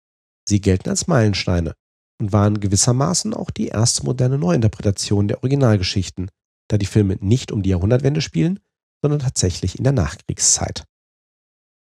Sie 0.47 0.61
gelten 0.61 0.91
als 0.91 1.07
Meilensteine 1.07 1.75
und 2.19 2.33
waren 2.33 2.61
gewissermaßen 2.61 3.35
auch 3.35 3.51
die 3.51 3.69
erste 3.69 4.05
moderne 4.05 4.39
Neuinterpretation 4.39 5.29
der 5.29 5.39
Originalgeschichten, 5.39 6.31
da 6.69 6.79
die 6.79 6.87
Filme 6.87 7.17
nicht 7.21 7.53
um 7.53 7.63
die 7.63 7.71
Jahrhundertwende 7.71 8.21
spielen, 8.21 8.61
sondern 9.01 9.21
tatsächlich 9.21 9.79
in 9.79 9.85
der 9.85 9.93
Nachkriegszeit. 9.93 10.85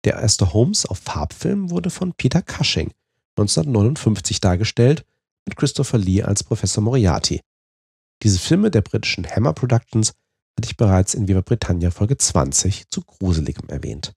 Der 0.05 0.15
erste 0.15 0.53
Holmes 0.53 0.87
auf 0.87 0.99
Farbfilm 0.99 1.71
wurde 1.71 1.91
von 1.91 2.13
Peter 2.13 2.43
Cushing 2.43 2.93
1959 3.39 4.41
dargestellt, 4.41 5.05
mit 5.47 5.57
Christopher 5.57 5.99
Lee 5.99 6.23
als 6.23 6.43
Professor 6.43 6.83
Moriarty. 6.83 7.41
Diese 8.23 8.39
Filme 8.39 8.71
der 8.71 8.83
britischen 8.83 9.27
Hammer 9.27 9.53
Productions 9.53 10.13
hatte 10.57 10.67
ich 10.67 10.77
bereits 10.77 11.15
in 11.15 11.29
Viva 11.29 11.41
Britannia 11.41 11.91
Folge 11.91 12.19
20 12.19 12.89
zu 12.91 13.03
Gruseligem 13.03 13.69
erwähnt. 13.69 14.13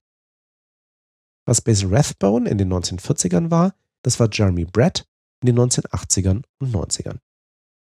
Was 1.46 1.60
Basil 1.60 1.94
Rathbone 1.94 2.48
in 2.48 2.58
den 2.58 2.72
1940ern 2.72 3.50
war, 3.50 3.74
das 4.02 4.18
war 4.18 4.28
Jeremy 4.30 4.64
Brett 4.64 5.06
in 5.42 5.46
den 5.46 5.58
1980ern 5.58 6.42
und 6.58 6.74
90ern. 6.74 7.18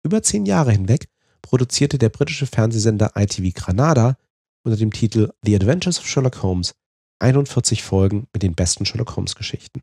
Über 0.03 0.23
zehn 0.23 0.47
Jahre 0.47 0.73
hinweg 0.73 1.09
produzierte 1.43 1.99
der 1.99 2.09
britische 2.09 2.47
Fernsehsender 2.47 3.13
ITV 3.15 3.55
Granada 3.55 4.17
unter 4.65 4.77
dem 4.77 4.93
Titel 4.93 5.33
The 5.45 5.55
Adventures 5.57 5.99
of 5.99 6.07
Sherlock 6.07 6.43
Holmes 6.43 6.75
41 7.21 7.83
Folgen 7.83 8.27
mit 8.33 8.43
den 8.43 8.55
besten 8.55 8.85
Sherlock 8.85 9.17
Holmes 9.17 9.35
Geschichten. 9.35 9.81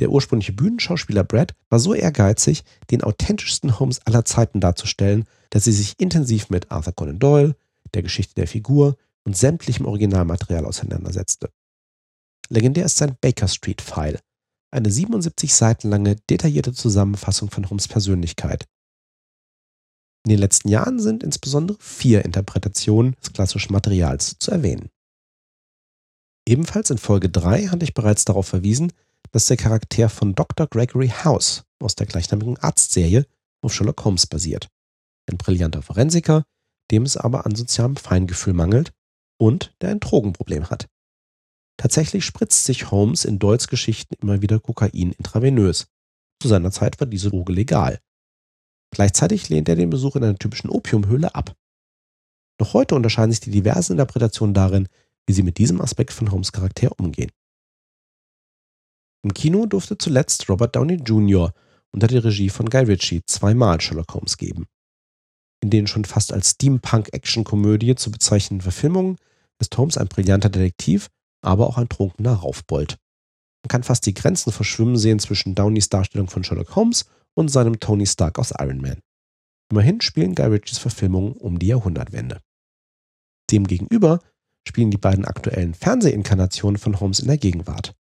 Der 0.00 0.10
ursprüngliche 0.10 0.52
Bühnenschauspieler 0.52 1.22
Brad 1.22 1.54
war 1.68 1.78
so 1.78 1.94
ehrgeizig, 1.94 2.64
den 2.90 3.02
authentischsten 3.02 3.78
Holmes 3.78 4.04
aller 4.06 4.24
Zeiten 4.24 4.60
darzustellen, 4.60 5.26
dass 5.50 5.64
sie 5.64 5.72
sich 5.72 5.94
intensiv 6.00 6.50
mit 6.50 6.70
Arthur 6.72 6.94
Conan 6.94 7.20
Doyle, 7.20 7.56
der 7.94 8.02
Geschichte 8.02 8.34
der 8.34 8.48
Figur 8.48 8.96
und 9.22 9.36
sämtlichem 9.36 9.86
Originalmaterial 9.86 10.66
auseinandersetzte. 10.66 11.50
Legendär 12.48 12.86
ist 12.86 12.98
sein 12.98 13.16
Baker 13.20 13.48
Street 13.48 13.80
File, 13.80 14.18
eine 14.74 14.90
77 14.90 15.54
Seiten 15.54 15.88
lange 15.88 16.16
detaillierte 16.16 16.72
Zusammenfassung 16.72 17.50
von 17.50 17.68
Holmes 17.70 17.88
Persönlichkeit. 17.88 18.66
In 20.26 20.30
den 20.30 20.38
letzten 20.38 20.68
Jahren 20.68 20.98
sind 20.98 21.22
insbesondere 21.22 21.76
vier 21.80 22.24
Interpretationen 22.24 23.14
des 23.20 23.32
klassischen 23.32 23.72
Materials 23.72 24.36
zu 24.38 24.50
erwähnen. 24.50 24.90
Ebenfalls 26.46 26.90
in 26.90 26.98
Folge 26.98 27.30
3 27.30 27.68
hatte 27.68 27.84
ich 27.84 27.94
bereits 27.94 28.24
darauf 28.24 28.48
verwiesen, 28.48 28.92
dass 29.32 29.46
der 29.46 29.56
Charakter 29.56 30.08
von 30.08 30.34
Dr. 30.34 30.66
Gregory 30.66 31.08
House 31.08 31.64
aus 31.80 31.94
der 31.94 32.06
gleichnamigen 32.06 32.58
Arztserie 32.58 33.26
auf 33.62 33.72
Sherlock 33.72 34.04
Holmes 34.04 34.26
basiert. 34.26 34.68
Ein 35.30 35.38
brillanter 35.38 35.82
Forensiker, 35.82 36.44
dem 36.90 37.04
es 37.04 37.16
aber 37.16 37.46
an 37.46 37.54
sozialem 37.54 37.96
Feingefühl 37.96 38.52
mangelt 38.52 38.92
und 39.38 39.74
der 39.80 39.90
ein 39.90 40.00
Drogenproblem 40.00 40.70
hat. 40.70 40.88
Tatsächlich 41.76 42.24
spritzt 42.24 42.64
sich 42.64 42.90
Holmes 42.90 43.24
in 43.24 43.38
Doyles 43.38 43.68
Geschichten 43.68 44.14
immer 44.20 44.42
wieder 44.42 44.60
Kokain 44.60 45.12
intravenös. 45.12 45.86
Zu 46.40 46.48
seiner 46.48 46.70
Zeit 46.70 47.00
war 47.00 47.06
diese 47.06 47.30
Droge 47.30 47.52
legal. 47.52 48.00
Gleichzeitig 48.90 49.48
lehnt 49.48 49.68
er 49.68 49.76
den 49.76 49.90
Besuch 49.90 50.16
in 50.16 50.24
einer 50.24 50.38
typischen 50.38 50.70
Opiumhöhle 50.70 51.34
ab. 51.34 51.56
Noch 52.60 52.74
heute 52.74 52.94
unterscheiden 52.94 53.32
sich 53.32 53.40
die 53.40 53.50
diversen 53.50 53.92
Interpretationen 53.92 54.54
darin, 54.54 54.88
wie 55.26 55.32
sie 55.32 55.42
mit 55.42 55.58
diesem 55.58 55.80
Aspekt 55.80 56.12
von 56.12 56.30
Holmes 56.30 56.52
Charakter 56.52 56.92
umgehen. 56.98 57.32
Im 59.24 59.32
Kino 59.32 59.66
durfte 59.66 59.98
zuletzt 59.98 60.48
Robert 60.48 60.76
Downey 60.76 60.96
Jr. 60.96 61.52
unter 61.90 62.06
der 62.06 62.22
Regie 62.22 62.50
von 62.50 62.68
Guy 62.68 62.84
Ritchie 62.84 63.22
zweimal 63.26 63.80
Sherlock 63.80 64.12
Holmes 64.14 64.36
geben. 64.36 64.66
In 65.62 65.70
den 65.70 65.86
schon 65.86 66.04
fast 66.04 66.32
als 66.32 66.50
Steampunk-Action-Komödie 66.50 67.94
zu 67.94 68.10
bezeichnenden 68.10 68.60
Verfilmungen 68.62 69.16
ist 69.58 69.76
Holmes 69.78 69.96
ein 69.96 70.08
brillanter 70.08 70.50
Detektiv, 70.50 71.08
aber 71.44 71.66
auch 71.66 71.78
ein 71.78 71.88
trunkener 71.88 72.34
Raufbold. 72.34 72.96
Man 73.62 73.68
kann 73.68 73.82
fast 73.82 74.06
die 74.06 74.14
Grenzen 74.14 74.52
verschwimmen 74.52 74.96
sehen 74.96 75.18
zwischen 75.18 75.54
Downeys 75.54 75.88
Darstellung 75.88 76.28
von 76.28 76.44
Sherlock 76.44 76.76
Holmes 76.76 77.06
und 77.34 77.48
seinem 77.48 77.80
Tony 77.80 78.06
Stark 78.06 78.38
aus 78.38 78.52
Iron 78.58 78.80
Man. 78.80 79.00
Immerhin 79.70 80.00
spielen 80.00 80.34
Guy 80.34 80.46
Ritchies 80.46 80.78
Verfilmungen 80.78 81.32
um 81.32 81.58
die 81.58 81.68
Jahrhundertwende. 81.68 82.40
Demgegenüber 83.50 84.20
spielen 84.66 84.90
die 84.90 84.98
beiden 84.98 85.24
aktuellen 85.24 85.74
Fernsehinkarnationen 85.74 86.78
von 86.78 87.00
Holmes 87.00 87.20
in 87.20 87.28
der 87.28 87.38
Gegenwart. 87.38 87.94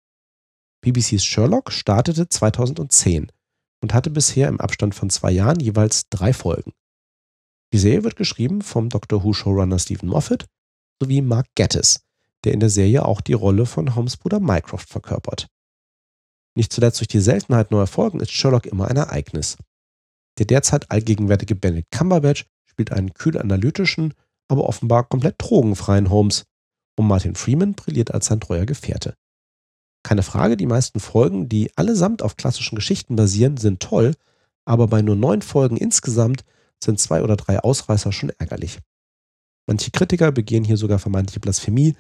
BBCs 0.84 1.24
Sherlock 1.24 1.72
startete 1.72 2.28
2010 2.28 3.32
und 3.84 3.94
hatte 3.94 4.10
bisher 4.10 4.48
im 4.48 4.60
Abstand 4.60 4.96
von 4.96 5.10
zwei 5.10 5.32
Jahren 5.32 5.60
jeweils 5.60 6.10
drei 6.10 6.34
Folgen. 6.34 6.74
Die 7.74 7.78
Serie 7.78 8.04
wird 8.04 8.16
geschrieben 8.16 8.62
vom 8.62 8.90
Doctor 8.90 9.24
Who 9.24 9.34
Showrunner 9.34 9.80
Stephen 9.80 10.10
Moffat 10.10 10.46
sowie 11.02 11.22
Mark 11.22 11.48
Gatiss, 11.56 12.02
der 12.44 12.54
in 12.54 12.60
der 12.60 12.70
Serie 12.70 13.06
auch 13.06 13.22
die 13.22 13.34
Rolle 13.34 13.66
von 13.66 13.96
Holmes 13.96 14.18
Bruder 14.18 14.40
Mycroft 14.40 14.90
verkörpert. 14.90 15.48
Nicht 16.56 16.74
zuletzt 16.74 17.00
durch 17.00 17.08
die 17.08 17.20
Seltenheit 17.20 17.72
neuer 17.72 17.88
Folgen 17.88 18.20
ist 18.20 18.32
Sherlock 18.32 18.66
immer 18.66 18.88
ein 18.88 18.98
Ereignis. 18.98 19.58
Der 20.38 20.46
derzeit 20.46 20.90
allgegenwärtige 20.92 21.56
Benedict 21.56 21.92
Cumberbatch 21.92 22.46
spielt 22.66 22.92
einen 22.92 23.14
kühl 23.14 23.38
analytischen, 23.38 24.14
aber 24.48 24.68
offenbar 24.68 25.08
komplett 25.08 25.36
drogenfreien 25.38 26.10
Holmes, 26.10 26.46
und 26.98 27.08
Martin 27.08 27.36
Freeman 27.36 27.74
brilliert 27.74 28.14
als 28.14 28.28
sein 28.28 28.42
treuer 28.42 28.66
Gefährte. 28.66 29.16
Keine 30.04 30.24
Frage, 30.24 30.58
die 30.58 30.66
meisten 30.66 31.00
Folgen, 31.00 31.48
die 31.48 31.72
allesamt 31.78 32.22
auf 32.22 32.36
klassischen 32.36 32.76
Geschichten 32.76 33.16
basieren, 33.16 33.58
sind 33.58 33.82
toll, 33.82 34.14
aber 34.66 34.88
bei 34.88 35.02
nur 35.02 35.16
neun 35.16 35.42
Folgen 35.42 35.78
insgesamt 35.78 36.44
sind 36.84 37.00
zwei 37.00 37.22
oder 37.22 37.38
drei 37.38 37.60
Ausreißer 37.60 38.12
schon 38.12 38.32
ärgerlich. 38.38 38.80
Manche 39.68 39.92
Kritiker 39.92 40.32
begehen 40.32 40.64
hier 40.64 40.78
sogar 40.78 41.00
vermeintliche 41.00 41.40
Blasphemie, 41.40 41.96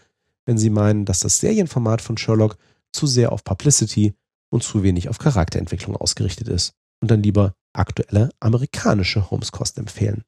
wenn 0.46 0.58
sie 0.58 0.70
meinen, 0.70 1.06
dass 1.06 1.20
das 1.20 1.40
Serienformat 1.40 2.02
von 2.02 2.18
Sherlock 2.18 2.58
zu 2.92 3.08
sehr 3.08 3.32
auf 3.32 3.44
Publicity 3.44 4.14
und 4.50 4.64
zu 4.64 4.84
wenig 4.84 5.10
auf 5.10 5.18
Charakterentwicklung 5.18 5.96
ausgerichtet 5.96 6.48
ist 6.48 6.74
und 7.02 7.10
dann 7.10 7.24
lieber 7.24 7.54
aktuelle 7.74 8.30
amerikanische 8.40 9.32
Holmes-Kost 9.32 9.78
empfehlen. 9.78 10.24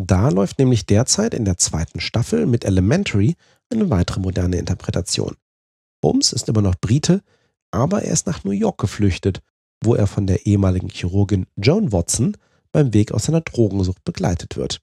Da 0.00 0.28
läuft 0.28 0.58
nämlich 0.58 0.86
derzeit 0.86 1.34
in 1.34 1.44
der 1.44 1.56
zweiten 1.56 2.00
Staffel 2.00 2.46
mit 2.46 2.64
Elementary 2.64 3.34
eine 3.70 3.90
weitere 3.90 4.20
moderne 4.20 4.56
Interpretation. 4.56 5.36
Holmes 6.04 6.32
ist 6.32 6.48
immer 6.48 6.62
noch 6.62 6.76
Brite, 6.76 7.22
aber 7.72 8.02
er 8.02 8.12
ist 8.12 8.26
nach 8.26 8.44
New 8.44 8.52
York 8.52 8.78
geflüchtet, 8.78 9.42
wo 9.82 9.94
er 9.94 10.06
von 10.06 10.26
der 10.26 10.46
ehemaligen 10.46 10.88
Chirurgin 10.88 11.46
Joan 11.56 11.92
Watson 11.92 12.36
beim 12.70 12.94
Weg 12.94 13.12
aus 13.12 13.24
seiner 13.24 13.40
Drogensucht 13.40 14.04
begleitet 14.04 14.56
wird. 14.56 14.80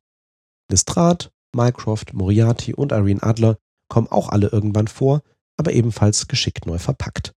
Lestrade, 0.69 1.29
Mycroft, 1.55 2.13
Moriarty 2.13 2.73
und 2.73 2.91
Irene 2.91 3.23
Adler 3.23 3.57
kommen 3.87 4.07
auch 4.07 4.29
alle 4.29 4.47
irgendwann 4.47 4.87
vor, 4.87 5.21
aber 5.57 5.73
ebenfalls 5.73 6.27
geschickt 6.27 6.65
neu 6.65 6.77
verpackt. 6.77 7.33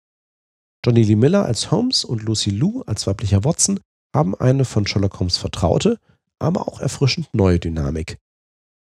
Johnny 0.85 1.03
Lee 1.03 1.15
Miller 1.15 1.45
als 1.45 1.71
Holmes 1.71 2.05
und 2.05 2.23
Lucy 2.23 2.49
Liu 2.49 2.81
als 2.85 3.07
weiblicher 3.07 3.43
Watson 3.43 3.79
haben 4.15 4.35
eine 4.35 4.65
von 4.65 4.87
Sherlock 4.87 5.19
Holmes 5.19 5.37
vertraute, 5.37 5.99
aber 6.39 6.67
auch 6.67 6.79
erfrischend 6.79 7.29
neue 7.33 7.59
Dynamik. 7.59 8.17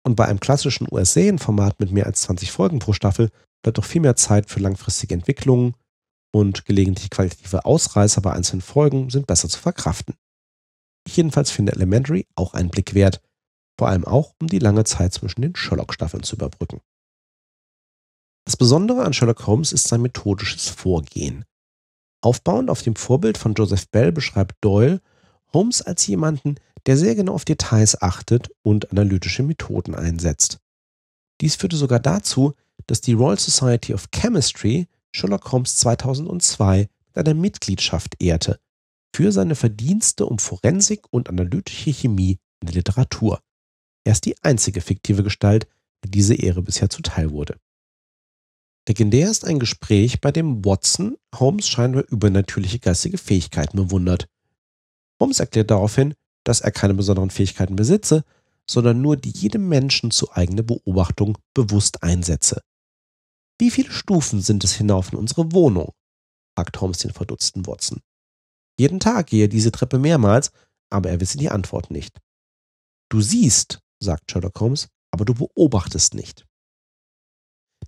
Und 0.05 0.15
bei 0.15 0.27
einem 0.27 0.41
klassischen 0.41 0.87
US-Serienformat 0.91 1.81
mit 1.81 1.91
mehr 1.91 2.07
als 2.07 2.23
20 2.23 2.53
Folgen 2.53 2.79
pro 2.79 2.93
Staffel 2.93 3.31
bleibt 3.63 3.79
auch 3.79 3.85
viel 3.85 4.01
mehr 4.01 4.17
Zeit 4.17 4.51
für 4.51 4.61
langfristige 4.61 5.15
Entwicklungen 5.15 5.75
und 6.33 6.65
gelegentlich 6.65 7.11
qualitative 7.11 7.65
Ausreißer 7.65 8.21
bei 8.21 8.33
einzelnen 8.33 8.61
Folgen 8.61 9.11
sind 9.11 9.27
besser 9.27 9.49
zu 9.49 9.59
verkraften. 9.59 10.15
Ich 11.07 11.17
jedenfalls 11.17 11.51
finde 11.51 11.73
Elementary 11.73 12.27
auch 12.35 12.55
einen 12.55 12.69
Blick 12.69 12.95
wert, 12.95 13.21
vor 13.79 13.89
allem 13.89 14.05
auch, 14.05 14.35
um 14.41 14.49
die 14.49 14.59
lange 14.59 14.85
Zeit 14.85 15.13
zwischen 15.13 15.43
den 15.43 15.57
Sherlock-Staffeln 15.57 16.23
zu 16.23 16.37
überbrücken. 16.37 16.81
Das 18.47 18.57
Besondere 18.57 19.05
an 19.05 19.13
Sherlock 19.13 19.49
Holmes 19.49 19.73
ist 19.73 19.89
sein 19.89 20.03
methodisches 20.03 20.69
Vorgehen. 20.69 21.45
Aufbauend 22.23 22.71
auf 22.71 22.81
dem 22.81 22.95
Vorbild 22.95 23.39
von 23.39 23.55
Joseph 23.55 23.89
Bell 23.89 24.13
beschreibt 24.13 24.55
Doyle 24.61 25.01
Holmes 25.53 25.83
als 25.83 26.07
jemanden, 26.07 26.55
der 26.87 26.97
sehr 26.97 27.17
genau 27.17 27.35
auf 27.35 27.45
Details 27.45 28.01
achtet 28.01 28.51
und 28.63 28.93
analytische 28.93 29.43
Methoden 29.43 29.97
einsetzt. 29.97 30.61
Dies 31.41 31.57
führte 31.57 31.77
sogar 31.77 31.99
dazu, 31.99 32.55
dass 32.87 33.01
die 33.01 33.15
Royal 33.15 33.39
Society 33.39 33.93
of 33.93 34.09
Chemistry 34.15 34.87
Sherlock 35.13 35.51
Holmes 35.51 35.77
2002 35.79 36.89
mit 37.07 37.17
einer 37.17 37.35
Mitgliedschaft 37.35 38.15
ehrte 38.23 38.61
für 39.15 39.33
seine 39.33 39.57
Verdienste 39.57 40.27
um 40.27 40.39
Forensik 40.39 41.07
und 41.11 41.29
analytische 41.29 41.91
Chemie 41.91 42.39
in 42.61 42.67
der 42.67 42.75
Literatur. 42.75 43.41
Er 44.05 44.13
ist 44.13 44.25
die 44.25 44.41
einzige 44.43 44.81
fiktive 44.81 45.25
Gestalt, 45.25 45.67
der 46.05 46.11
diese 46.11 46.35
Ehre 46.35 46.63
bisher 46.63 46.91
zuteil 46.91 47.31
wurde. 47.31 47.59
Legendär 48.89 49.31
ist 49.31 49.45
ein 49.45 49.59
Gespräch, 49.59 50.21
bei 50.21 50.31
dem 50.31 50.65
Watson 50.65 51.17
Holmes 51.35 51.67
scheinbar 51.67 52.05
übernatürliche 52.09 52.79
geistige 52.79 53.19
Fähigkeiten 53.19 53.77
bewundert. 53.77 54.29
Holmes 55.21 55.41
erklärt 55.41 55.71
daraufhin, 55.71 56.15
dass 56.45 56.61
er 56.61 56.71
keine 56.71 56.95
besonderen 56.95 57.31
Fähigkeiten 57.31 57.75
besitze, 57.75 58.25
sondern 58.69 59.01
nur 59.01 59.17
die 59.17 59.31
jedem 59.31 59.69
Menschen 59.69 60.11
zu 60.11 60.33
eigene 60.33 60.63
Beobachtung 60.63 61.39
bewusst 61.55 62.03
einsetze. 62.03 62.63
Wie 63.59 63.71
viele 63.71 63.91
Stufen 63.91 64.41
sind 64.41 64.63
es 64.65 64.75
hinauf 64.75 65.13
in 65.13 65.19
unsere 65.19 65.53
Wohnung? 65.53 65.93
fragt 66.55 66.81
Holmes 66.81 66.99
den 66.99 67.13
verdutzten 67.13 67.67
Watson. 67.67 68.01
Jeden 68.79 69.01
Tag 69.01 69.29
gehe 69.29 69.49
diese 69.49 69.73
Treppe 69.73 69.99
mehrmals, 69.99 70.53
aber 70.91 71.11
er 71.11 71.21
wisse 71.21 71.39
die 71.39 71.51
Antwort 71.51 71.91
nicht. 71.91 72.19
Du 73.11 73.21
siehst, 73.21 73.81
sagt 74.01 74.31
Sherlock 74.31 74.61
Holmes, 74.61 74.89
aber 75.11 75.25
du 75.25 75.35
beobachtest 75.35 76.15
nicht. 76.15 76.47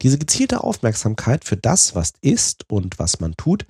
Diese 0.02 0.18
gezielte 0.18 0.62
Aufmerksamkeit 0.62 1.44
für 1.44 1.56
das, 1.56 1.94
was 1.94 2.12
ist 2.20 2.70
und 2.70 2.98
was 2.98 3.20
man 3.20 3.34
tut, 3.36 3.66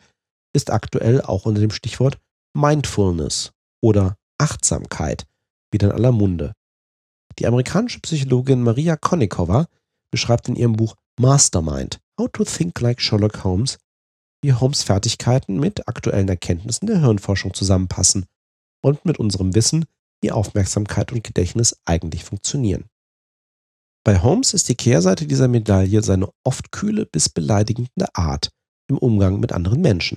ist 0.55 0.71
aktuell 0.71 1.23
auch 1.23 1.47
unter 1.47 1.61
dem 1.61 1.71
Stichwort 1.71 2.19
Mindfulness 2.55 3.53
oder 3.83 4.17
Achtsamkeit 4.39 5.27
wieder 5.73 5.89
in 5.89 5.95
aller 5.95 6.13
Munde. 6.13 6.53
Die 7.39 7.47
amerikanische 7.47 8.01
Psychologin 8.01 8.63
Maria 8.63 8.97
Konnikova 8.97 9.69
beschreibt 10.11 10.49
in 10.49 10.57
ihrem 10.57 10.75
Buch 10.75 10.97
Mastermind 11.21 12.01
How 12.19 12.29
to 12.33 12.45
Think 12.45 12.81
Like 12.81 13.01
Sherlock 13.01 13.45
Holmes, 13.45 13.79
wie 14.43 14.53
Holmes 14.53 14.83
Fertigkeiten 14.83 15.59
mit 15.59 15.89
aktuellen 15.89 16.29
Erkenntnissen 16.29 16.87
der 16.87 17.01
Hirnforschung 17.01 17.55
zusammenpassen 17.55 18.27
und 18.83 19.05
mit 19.05 19.19
unserem 19.19 19.55
Wissen, 19.55 19.85
wie 20.21 20.33
Aufmerksamkeit 20.33 21.13
und 21.13 21.23
Gedächtnis 21.23 21.77
eigentlich 21.85 22.25
funktionieren. 22.25 22.87
Bei 24.09 24.23
Holmes 24.23 24.55
ist 24.55 24.71
die 24.71 24.75
Kehrseite 24.75 25.27
dieser 25.27 25.49
Medaille 25.49 26.03
seine 26.03 26.31
oft 26.43 26.73
kühle 26.73 27.05
bis 27.05 27.29
beleidigende 27.29 28.07
Art 28.15 28.49
im 28.88 28.97
Umgang 28.97 29.38
mit 29.38 29.53
anderen 29.53 29.83
Menschen. 29.83 30.17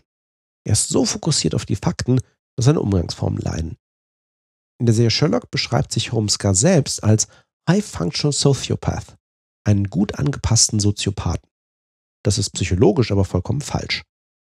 Er 0.65 0.71
ist 0.71 0.88
so 0.88 1.03
fokussiert 1.03 1.53
auf 1.55 1.65
die 1.65 1.75
Fakten, 1.75 2.21
dass 2.55 2.67
seine 2.67 2.79
Umgangsformen 2.79 3.41
leiden. 3.41 3.75
In 4.79 4.86
der 4.86 4.95
Serie 4.95 5.12
Sherlock 5.12 5.51
beschreibt 5.51 5.91
sich 5.91 6.13
Holmes 6.13 6.39
gar 6.39 6.55
selbst 6.55 7.03
als 7.03 7.27
High 7.67 7.83
Functional 7.86 8.31
Sociopath, 8.31 9.17
einen 9.65 9.89
gut 9.89 10.17
angepassten 10.17 10.80
Soziopathen. 10.80 11.49
Das 12.23 12.38
ist 12.38 12.51
psychologisch 12.51 13.12
aber 13.12 13.25
vollkommen 13.25 13.60
falsch. 13.60 14.04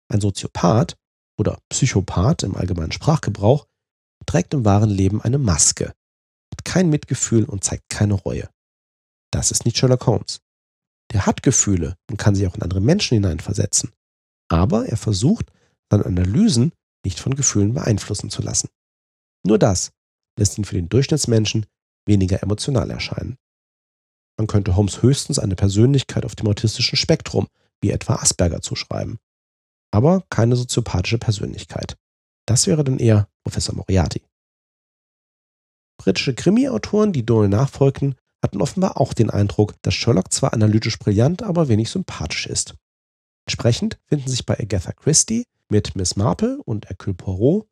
Ein 0.08 0.22
Soziopath 0.22 0.96
oder 1.38 1.60
Psychopath 1.68 2.44
im 2.44 2.56
allgemeinen 2.56 2.94
Sprachgebrauch 2.94 3.68
trägt 4.26 4.54
im 4.54 4.64
wahren 4.64 4.92
Leben 4.92 5.22
eine 5.22 5.40
Maske, 5.40 5.88
hat 5.88 6.64
kein 6.64 6.90
Mitgefühl 6.90 7.44
und 7.44 7.66
zeigt 7.66 7.90
keine 7.90 8.14
Reue. 8.14 8.48
Das 9.32 9.52
ist 9.52 9.66
nicht 9.66 9.78
Sherlock 9.78 10.06
Holmes. 10.08 10.42
Der 11.12 11.26
hat 11.26 11.44
Gefühle 11.44 11.96
und 12.10 12.18
kann 12.18 12.36
sich 12.36 12.48
auch 12.48 12.56
in 12.56 12.62
andere 12.62 12.82
Menschen 12.82 13.16
hineinversetzen. 13.16 13.92
Aber 14.50 14.88
er 14.88 14.98
versucht, 14.98 15.52
seine 15.92 16.06
Analysen 16.06 16.72
nicht 17.06 17.20
von 17.20 17.36
Gefühlen 17.36 17.74
beeinflussen 17.74 18.30
zu 18.30 18.42
lassen. 18.42 18.70
Nur 19.46 19.60
das 19.60 19.92
lässt 20.38 20.58
ihn 20.58 20.66
für 20.66 20.76
den 20.76 20.90
Durchschnittsmenschen 20.90 21.66
weniger 22.08 22.42
emotional 22.42 22.90
erscheinen. 22.90 23.38
Man 24.38 24.48
könnte 24.48 24.76
Holmes 24.76 25.02
höchstens 25.02 25.40
eine 25.40 25.56
Persönlichkeit 25.56 26.26
auf 26.26 26.36
dem 26.36 26.48
autistischen 26.48 26.98
Spektrum, 26.98 27.48
wie 27.82 27.92
etwa 27.92 28.16
Asperger, 28.16 28.62
zuschreiben. 28.62 29.20
Aber 29.92 30.24
keine 30.30 30.56
soziopathische 30.56 31.20
Persönlichkeit. 31.20 31.96
Das 32.46 32.68
wäre 32.68 32.84
dann 32.84 33.00
eher 33.00 33.30
Professor 33.44 33.76
Moriarty. 33.76 34.22
Britische 35.98 36.36
Krimi-Autoren, 36.36 37.14
die 37.14 37.26
Doyle 37.26 37.50
nachfolgten, 37.50 38.16
hatten 38.46 38.62
offenbar 38.62 39.00
auch 39.02 39.14
den 39.14 39.30
Eindruck, 39.30 39.74
dass 39.82 39.94
Sherlock 39.94 40.32
zwar 40.32 40.54
analytisch 40.54 40.98
brillant, 40.98 41.44
aber 41.44 41.68
wenig 41.68 41.90
sympathisch 41.90 42.46
ist. 42.48 42.76
Entsprechend 43.48 44.00
finden 44.06 44.30
sich 44.30 44.46
bei 44.46 44.58
Agatha 44.60 44.94
Christie 44.94 45.46
mit 45.70 45.96
Miss 45.96 46.16
Marple 46.16 46.62
und 46.64 46.88
Hercule 46.88 47.16
Poirot 47.16 47.68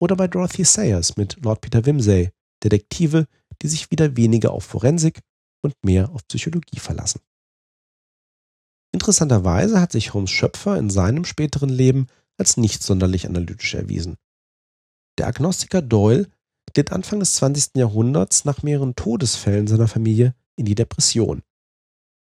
oder 0.00 0.16
bei 0.16 0.26
Dorothy 0.26 0.64
Sayers 0.64 1.16
mit 1.16 1.36
Lord 1.42 1.60
Peter 1.60 1.84
Wimsey 1.86 2.30
Detektive, 2.64 3.26
die 3.62 3.68
sich 3.68 3.90
wieder 3.90 4.16
weniger 4.16 4.52
auf 4.52 4.64
Forensik 4.64 5.20
und 5.62 5.74
mehr 5.84 6.10
auf 6.10 6.26
Psychologie 6.28 6.78
verlassen. 6.78 7.20
Interessanterweise 8.92 9.80
hat 9.80 9.92
sich 9.92 10.14
Holmes 10.14 10.30
Schöpfer 10.30 10.78
in 10.78 10.90
seinem 10.90 11.24
späteren 11.24 11.68
Leben 11.68 12.06
als 12.38 12.56
nicht 12.56 12.82
sonderlich 12.82 13.26
analytisch 13.26 13.74
erwiesen. 13.74 14.16
Der 15.18 15.26
Agnostiker 15.26 15.82
Doyle 15.82 16.28
glitt 16.72 16.92
Anfang 16.92 17.20
des 17.20 17.34
20. 17.36 17.76
Jahrhunderts 17.76 18.44
nach 18.44 18.62
mehreren 18.62 18.94
Todesfällen 18.94 19.66
seiner 19.66 19.88
Familie 19.88 20.34
in 20.56 20.64
die 20.64 20.74
Depression 20.74 21.42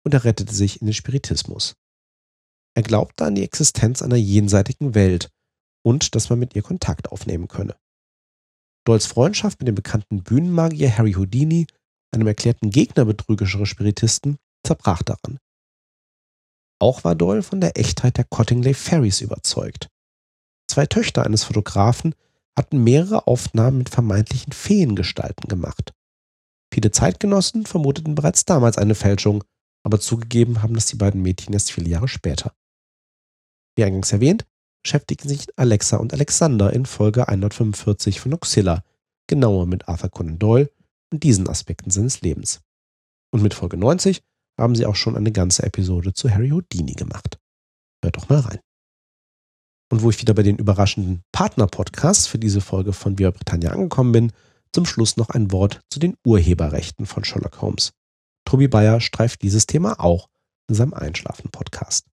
und 0.04 0.14
er 0.14 0.24
rettete 0.24 0.52
sich 0.52 0.80
in 0.80 0.86
den 0.86 0.94
Spiritismus. 0.94 1.74
Er 2.74 2.82
glaubte 2.82 3.24
an 3.24 3.34
die 3.34 3.44
Existenz 3.44 4.02
einer 4.02 4.16
jenseitigen 4.16 4.94
Welt 4.94 5.30
und 5.84 6.14
dass 6.14 6.30
man 6.30 6.38
mit 6.38 6.54
ihr 6.56 6.62
Kontakt 6.62 7.10
aufnehmen 7.12 7.48
könne. 7.48 7.76
Doyles 8.84 9.06
Freundschaft 9.06 9.60
mit 9.60 9.68
dem 9.68 9.74
bekannten 9.74 10.22
Bühnenmagier 10.22 10.96
Harry 10.96 11.12
Houdini, 11.12 11.66
einem 12.12 12.26
erklärten 12.26 12.70
Gegner 12.70 13.04
betrügerischer 13.04 13.66
Spiritisten, 13.66 14.38
zerbrach 14.66 15.02
daran. 15.02 15.38
Auch 16.80 17.04
war 17.04 17.14
Doyle 17.14 17.42
von 17.42 17.60
der 17.60 17.78
Echtheit 17.78 18.16
der 18.16 18.24
Cottingley 18.24 18.74
Fairies 18.74 19.20
überzeugt. 19.20 19.88
Zwei 20.68 20.86
Töchter 20.86 21.24
eines 21.24 21.44
Fotografen 21.44 22.14
hatten 22.56 22.84
mehrere 22.84 23.26
Aufnahmen 23.26 23.78
mit 23.78 23.88
vermeintlichen 23.88 24.52
Feengestalten 24.52 25.48
gemacht. 25.48 25.92
Viele 26.72 26.90
Zeitgenossen 26.90 27.66
vermuteten 27.66 28.14
bereits 28.14 28.44
damals 28.44 28.78
eine 28.78 28.94
Fälschung, 28.94 29.44
aber 29.84 30.00
zugegeben 30.00 30.62
haben 30.62 30.74
das 30.74 30.86
die 30.86 30.96
beiden 30.96 31.22
Mädchen 31.22 31.52
erst 31.52 31.72
viele 31.72 31.88
Jahre 31.88 32.08
später. 32.08 32.54
Wie 33.76 33.84
eingangs 33.84 34.12
erwähnt, 34.12 34.46
beschäftigen 34.82 35.28
sich 35.28 35.46
Alexa 35.56 35.96
und 35.96 36.12
Alexander 36.12 36.72
in 36.72 36.86
Folge 36.86 37.28
145 37.28 38.20
von 38.20 38.34
Oxilla 38.34 38.84
genauer 39.28 39.66
mit 39.66 39.88
Arthur 39.88 40.10
Conan 40.10 40.38
Doyle 40.38 40.70
und 41.12 41.22
diesen 41.22 41.48
Aspekten 41.48 41.90
seines 41.90 42.20
Lebens. 42.20 42.60
Und 43.32 43.42
mit 43.42 43.54
Folge 43.54 43.76
90 43.76 44.22
haben 44.58 44.74
sie 44.74 44.86
auch 44.86 44.96
schon 44.96 45.16
eine 45.16 45.32
ganze 45.32 45.62
Episode 45.62 46.12
zu 46.12 46.30
Harry 46.30 46.50
Houdini 46.50 46.92
gemacht. 46.92 47.38
Hört 48.02 48.16
doch 48.16 48.28
mal 48.28 48.40
rein. 48.40 48.60
Und 49.92 50.00
wo 50.00 50.08
ich 50.08 50.22
wieder 50.22 50.32
bei 50.32 50.42
den 50.42 50.56
überraschenden 50.56 51.22
Partner-Podcasts 51.32 52.26
für 52.26 52.38
diese 52.38 52.62
Folge 52.62 52.94
von 52.94 53.18
Via 53.18 53.30
Britannia 53.30 53.72
angekommen 53.72 54.12
bin, 54.12 54.32
zum 54.72 54.86
Schluss 54.86 55.18
noch 55.18 55.28
ein 55.28 55.52
Wort 55.52 55.82
zu 55.90 56.00
den 56.00 56.16
Urheberrechten 56.24 57.04
von 57.04 57.24
Sherlock 57.24 57.60
Holmes. 57.60 57.92
Tobi 58.46 58.68
Bayer 58.68 59.02
streift 59.02 59.42
dieses 59.42 59.66
Thema 59.66 60.00
auch 60.00 60.30
in 60.66 60.76
seinem 60.76 60.94
Einschlafen-Podcast. 60.94 62.06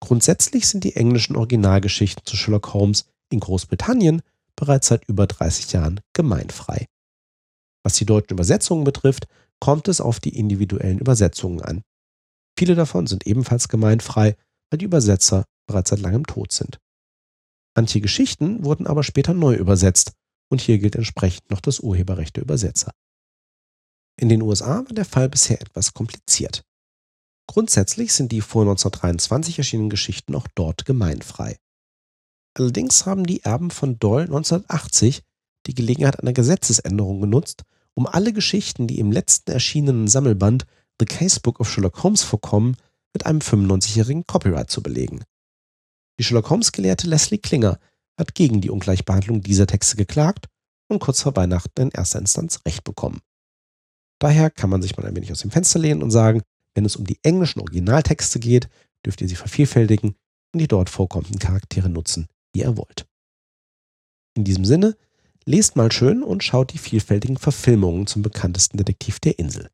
Grundsätzlich 0.00 0.68
sind 0.68 0.84
die 0.84 0.96
englischen 0.96 1.34
Originalgeschichten 1.34 2.26
zu 2.26 2.36
Sherlock 2.36 2.74
Holmes 2.74 3.06
in 3.30 3.40
Großbritannien 3.40 4.20
bereits 4.54 4.88
seit 4.88 5.08
über 5.08 5.26
30 5.26 5.72
Jahren 5.72 6.02
gemeinfrei. 6.12 6.84
Was 7.84 7.94
die 7.94 8.04
deutschen 8.04 8.34
Übersetzungen 8.34 8.84
betrifft, 8.84 9.28
kommt 9.60 9.88
es 9.88 10.02
auf 10.02 10.20
die 10.20 10.36
individuellen 10.36 10.98
Übersetzungen 10.98 11.62
an. 11.62 11.80
Viele 12.58 12.74
davon 12.74 13.06
sind 13.06 13.26
ebenfalls 13.26 13.68
gemeinfrei, 13.68 14.36
weil 14.68 14.76
die 14.76 14.84
Übersetzer 14.84 15.46
bereits 15.66 15.90
seit 15.90 16.00
langem 16.00 16.26
tot 16.26 16.52
sind. 16.52 16.78
Manche 17.74 18.00
Geschichten 18.00 18.64
wurden 18.64 18.86
aber 18.86 19.02
später 19.02 19.34
neu 19.34 19.54
übersetzt 19.54 20.12
und 20.48 20.60
hier 20.60 20.78
gilt 20.78 20.96
entsprechend 20.96 21.50
noch 21.50 21.60
das 21.60 21.80
Urheberrecht 21.80 22.36
der 22.36 22.44
Übersetzer. 22.44 22.92
In 24.18 24.28
den 24.28 24.42
USA 24.42 24.76
war 24.76 24.94
der 24.94 25.04
Fall 25.04 25.28
bisher 25.28 25.60
etwas 25.60 25.92
kompliziert. 25.92 26.62
Grundsätzlich 27.46 28.12
sind 28.12 28.32
die 28.32 28.40
vor 28.40 28.62
1923 28.62 29.58
erschienenen 29.58 29.90
Geschichten 29.90 30.34
auch 30.34 30.46
dort 30.54 30.84
gemeinfrei. 30.84 31.58
Allerdings 32.54 33.04
haben 33.04 33.24
die 33.24 33.42
Erben 33.42 33.70
von 33.70 33.98
Doyle 33.98 34.24
1980 34.24 35.22
die 35.66 35.74
Gelegenheit 35.74 36.20
einer 36.20 36.32
Gesetzesänderung 36.32 37.20
genutzt, 37.20 37.64
um 37.94 38.06
alle 38.06 38.32
Geschichten, 38.32 38.86
die 38.86 38.98
im 38.98 39.12
letzten 39.12 39.50
erschienenen 39.50 40.08
Sammelband 40.08 40.66
The 40.98 41.06
Casebook 41.06 41.60
of 41.60 41.70
Sherlock 41.70 42.02
Holmes 42.02 42.22
vorkommen, 42.22 42.76
mit 43.12 43.26
einem 43.26 43.40
95-jährigen 43.40 44.26
Copyright 44.26 44.70
zu 44.70 44.82
belegen. 44.82 45.22
Die 46.18 46.24
Sherlock 46.24 46.50
Holmes-Gelehrte 46.50 47.06
Leslie 47.06 47.38
Klinger 47.38 47.78
hat 48.18 48.34
gegen 48.34 48.60
die 48.60 48.70
Ungleichbehandlung 48.70 49.42
dieser 49.42 49.66
Texte 49.66 49.96
geklagt 49.96 50.46
und 50.88 51.00
kurz 51.00 51.22
vor 51.22 51.36
Weihnachten 51.36 51.80
in 51.80 51.90
erster 51.90 52.18
Instanz 52.18 52.60
Recht 52.66 52.84
bekommen. 52.84 53.20
Daher 54.18 54.50
kann 54.50 54.70
man 54.70 54.80
sich 54.80 54.96
mal 54.96 55.06
ein 55.06 55.14
wenig 55.14 55.30
aus 55.32 55.40
dem 55.40 55.50
Fenster 55.50 55.78
lehnen 55.78 56.02
und 56.02 56.10
sagen, 56.10 56.42
wenn 56.74 56.84
es 56.84 56.96
um 56.96 57.06
die 57.06 57.18
englischen 57.22 57.60
Originaltexte 57.60 58.38
geht, 58.38 58.68
dürft 59.04 59.20
ihr 59.20 59.28
sie 59.28 59.36
vervielfältigen 59.36 60.16
und 60.52 60.58
die 60.58 60.68
dort 60.68 60.88
vorkommenden 60.88 61.38
Charaktere 61.38 61.88
nutzen, 61.88 62.28
wie 62.52 62.60
ihr 62.60 62.76
wollt. 62.76 63.06
In 64.34 64.44
diesem 64.44 64.64
Sinne, 64.64 64.96
lest 65.44 65.76
mal 65.76 65.92
schön 65.92 66.22
und 66.22 66.44
schaut 66.44 66.72
die 66.72 66.78
vielfältigen 66.78 67.36
Verfilmungen 67.36 68.06
zum 68.06 68.22
bekanntesten 68.22 68.78
Detektiv 68.78 69.20
der 69.20 69.38
Insel. 69.38 69.70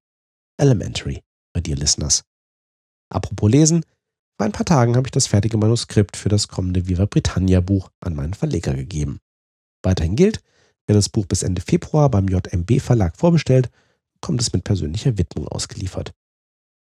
Elementary, 0.56 1.22
bei 1.52 1.60
dir 1.60 1.76
Listeners. 1.76 2.24
Apropos 3.10 3.50
Lesen, 3.50 3.84
vor 4.38 4.46
ein 4.46 4.52
paar 4.52 4.66
Tagen 4.66 4.96
habe 4.96 5.06
ich 5.06 5.12
das 5.12 5.26
fertige 5.26 5.56
Manuskript 5.56 6.16
für 6.16 6.28
das 6.28 6.48
kommende 6.48 6.88
Viva 6.88 7.06
Britannia 7.06 7.60
Buch 7.60 7.90
an 8.00 8.14
meinen 8.14 8.34
Verleger 8.34 8.74
gegeben. 8.74 9.20
Weiterhin 9.82 10.16
gilt, 10.16 10.42
wer 10.86 10.94
das 10.94 11.08
Buch 11.08 11.26
bis 11.26 11.42
Ende 11.42 11.60
Februar 11.60 12.10
beim 12.10 12.28
JMB 12.28 12.80
Verlag 12.80 13.16
vorbestellt, 13.16 13.70
kommt 14.20 14.40
es 14.40 14.52
mit 14.52 14.64
persönlicher 14.64 15.18
Widmung 15.18 15.48
ausgeliefert. 15.48 16.12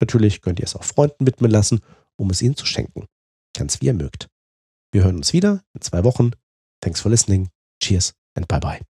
Natürlich 0.01 0.41
könnt 0.41 0.61
ihr 0.61 0.65
es 0.65 0.77
auch 0.77 0.85
Freunden 0.85 1.27
widmen 1.27 1.51
lassen, 1.51 1.81
um 2.17 2.31
es 2.31 2.43
ihnen 2.43 2.57
zu 2.57 2.67
schenken. 2.67 3.07
Ganz 3.57 3.81
wie 3.81 3.87
ihr 3.87 3.95
mögt. 3.95 4.29
Wir 4.93 5.05
hören 5.05 5.17
uns 5.17 5.33
wieder 5.33 5.63
in 5.75 5.81
zwei 5.83 6.05
Wochen. 6.05 6.33
Thanks 6.81 7.01
for 7.01 7.11
listening. 7.11 7.49
Cheers 7.83 8.15
and 8.35 8.49
bye 8.49 8.61
bye. 8.61 8.90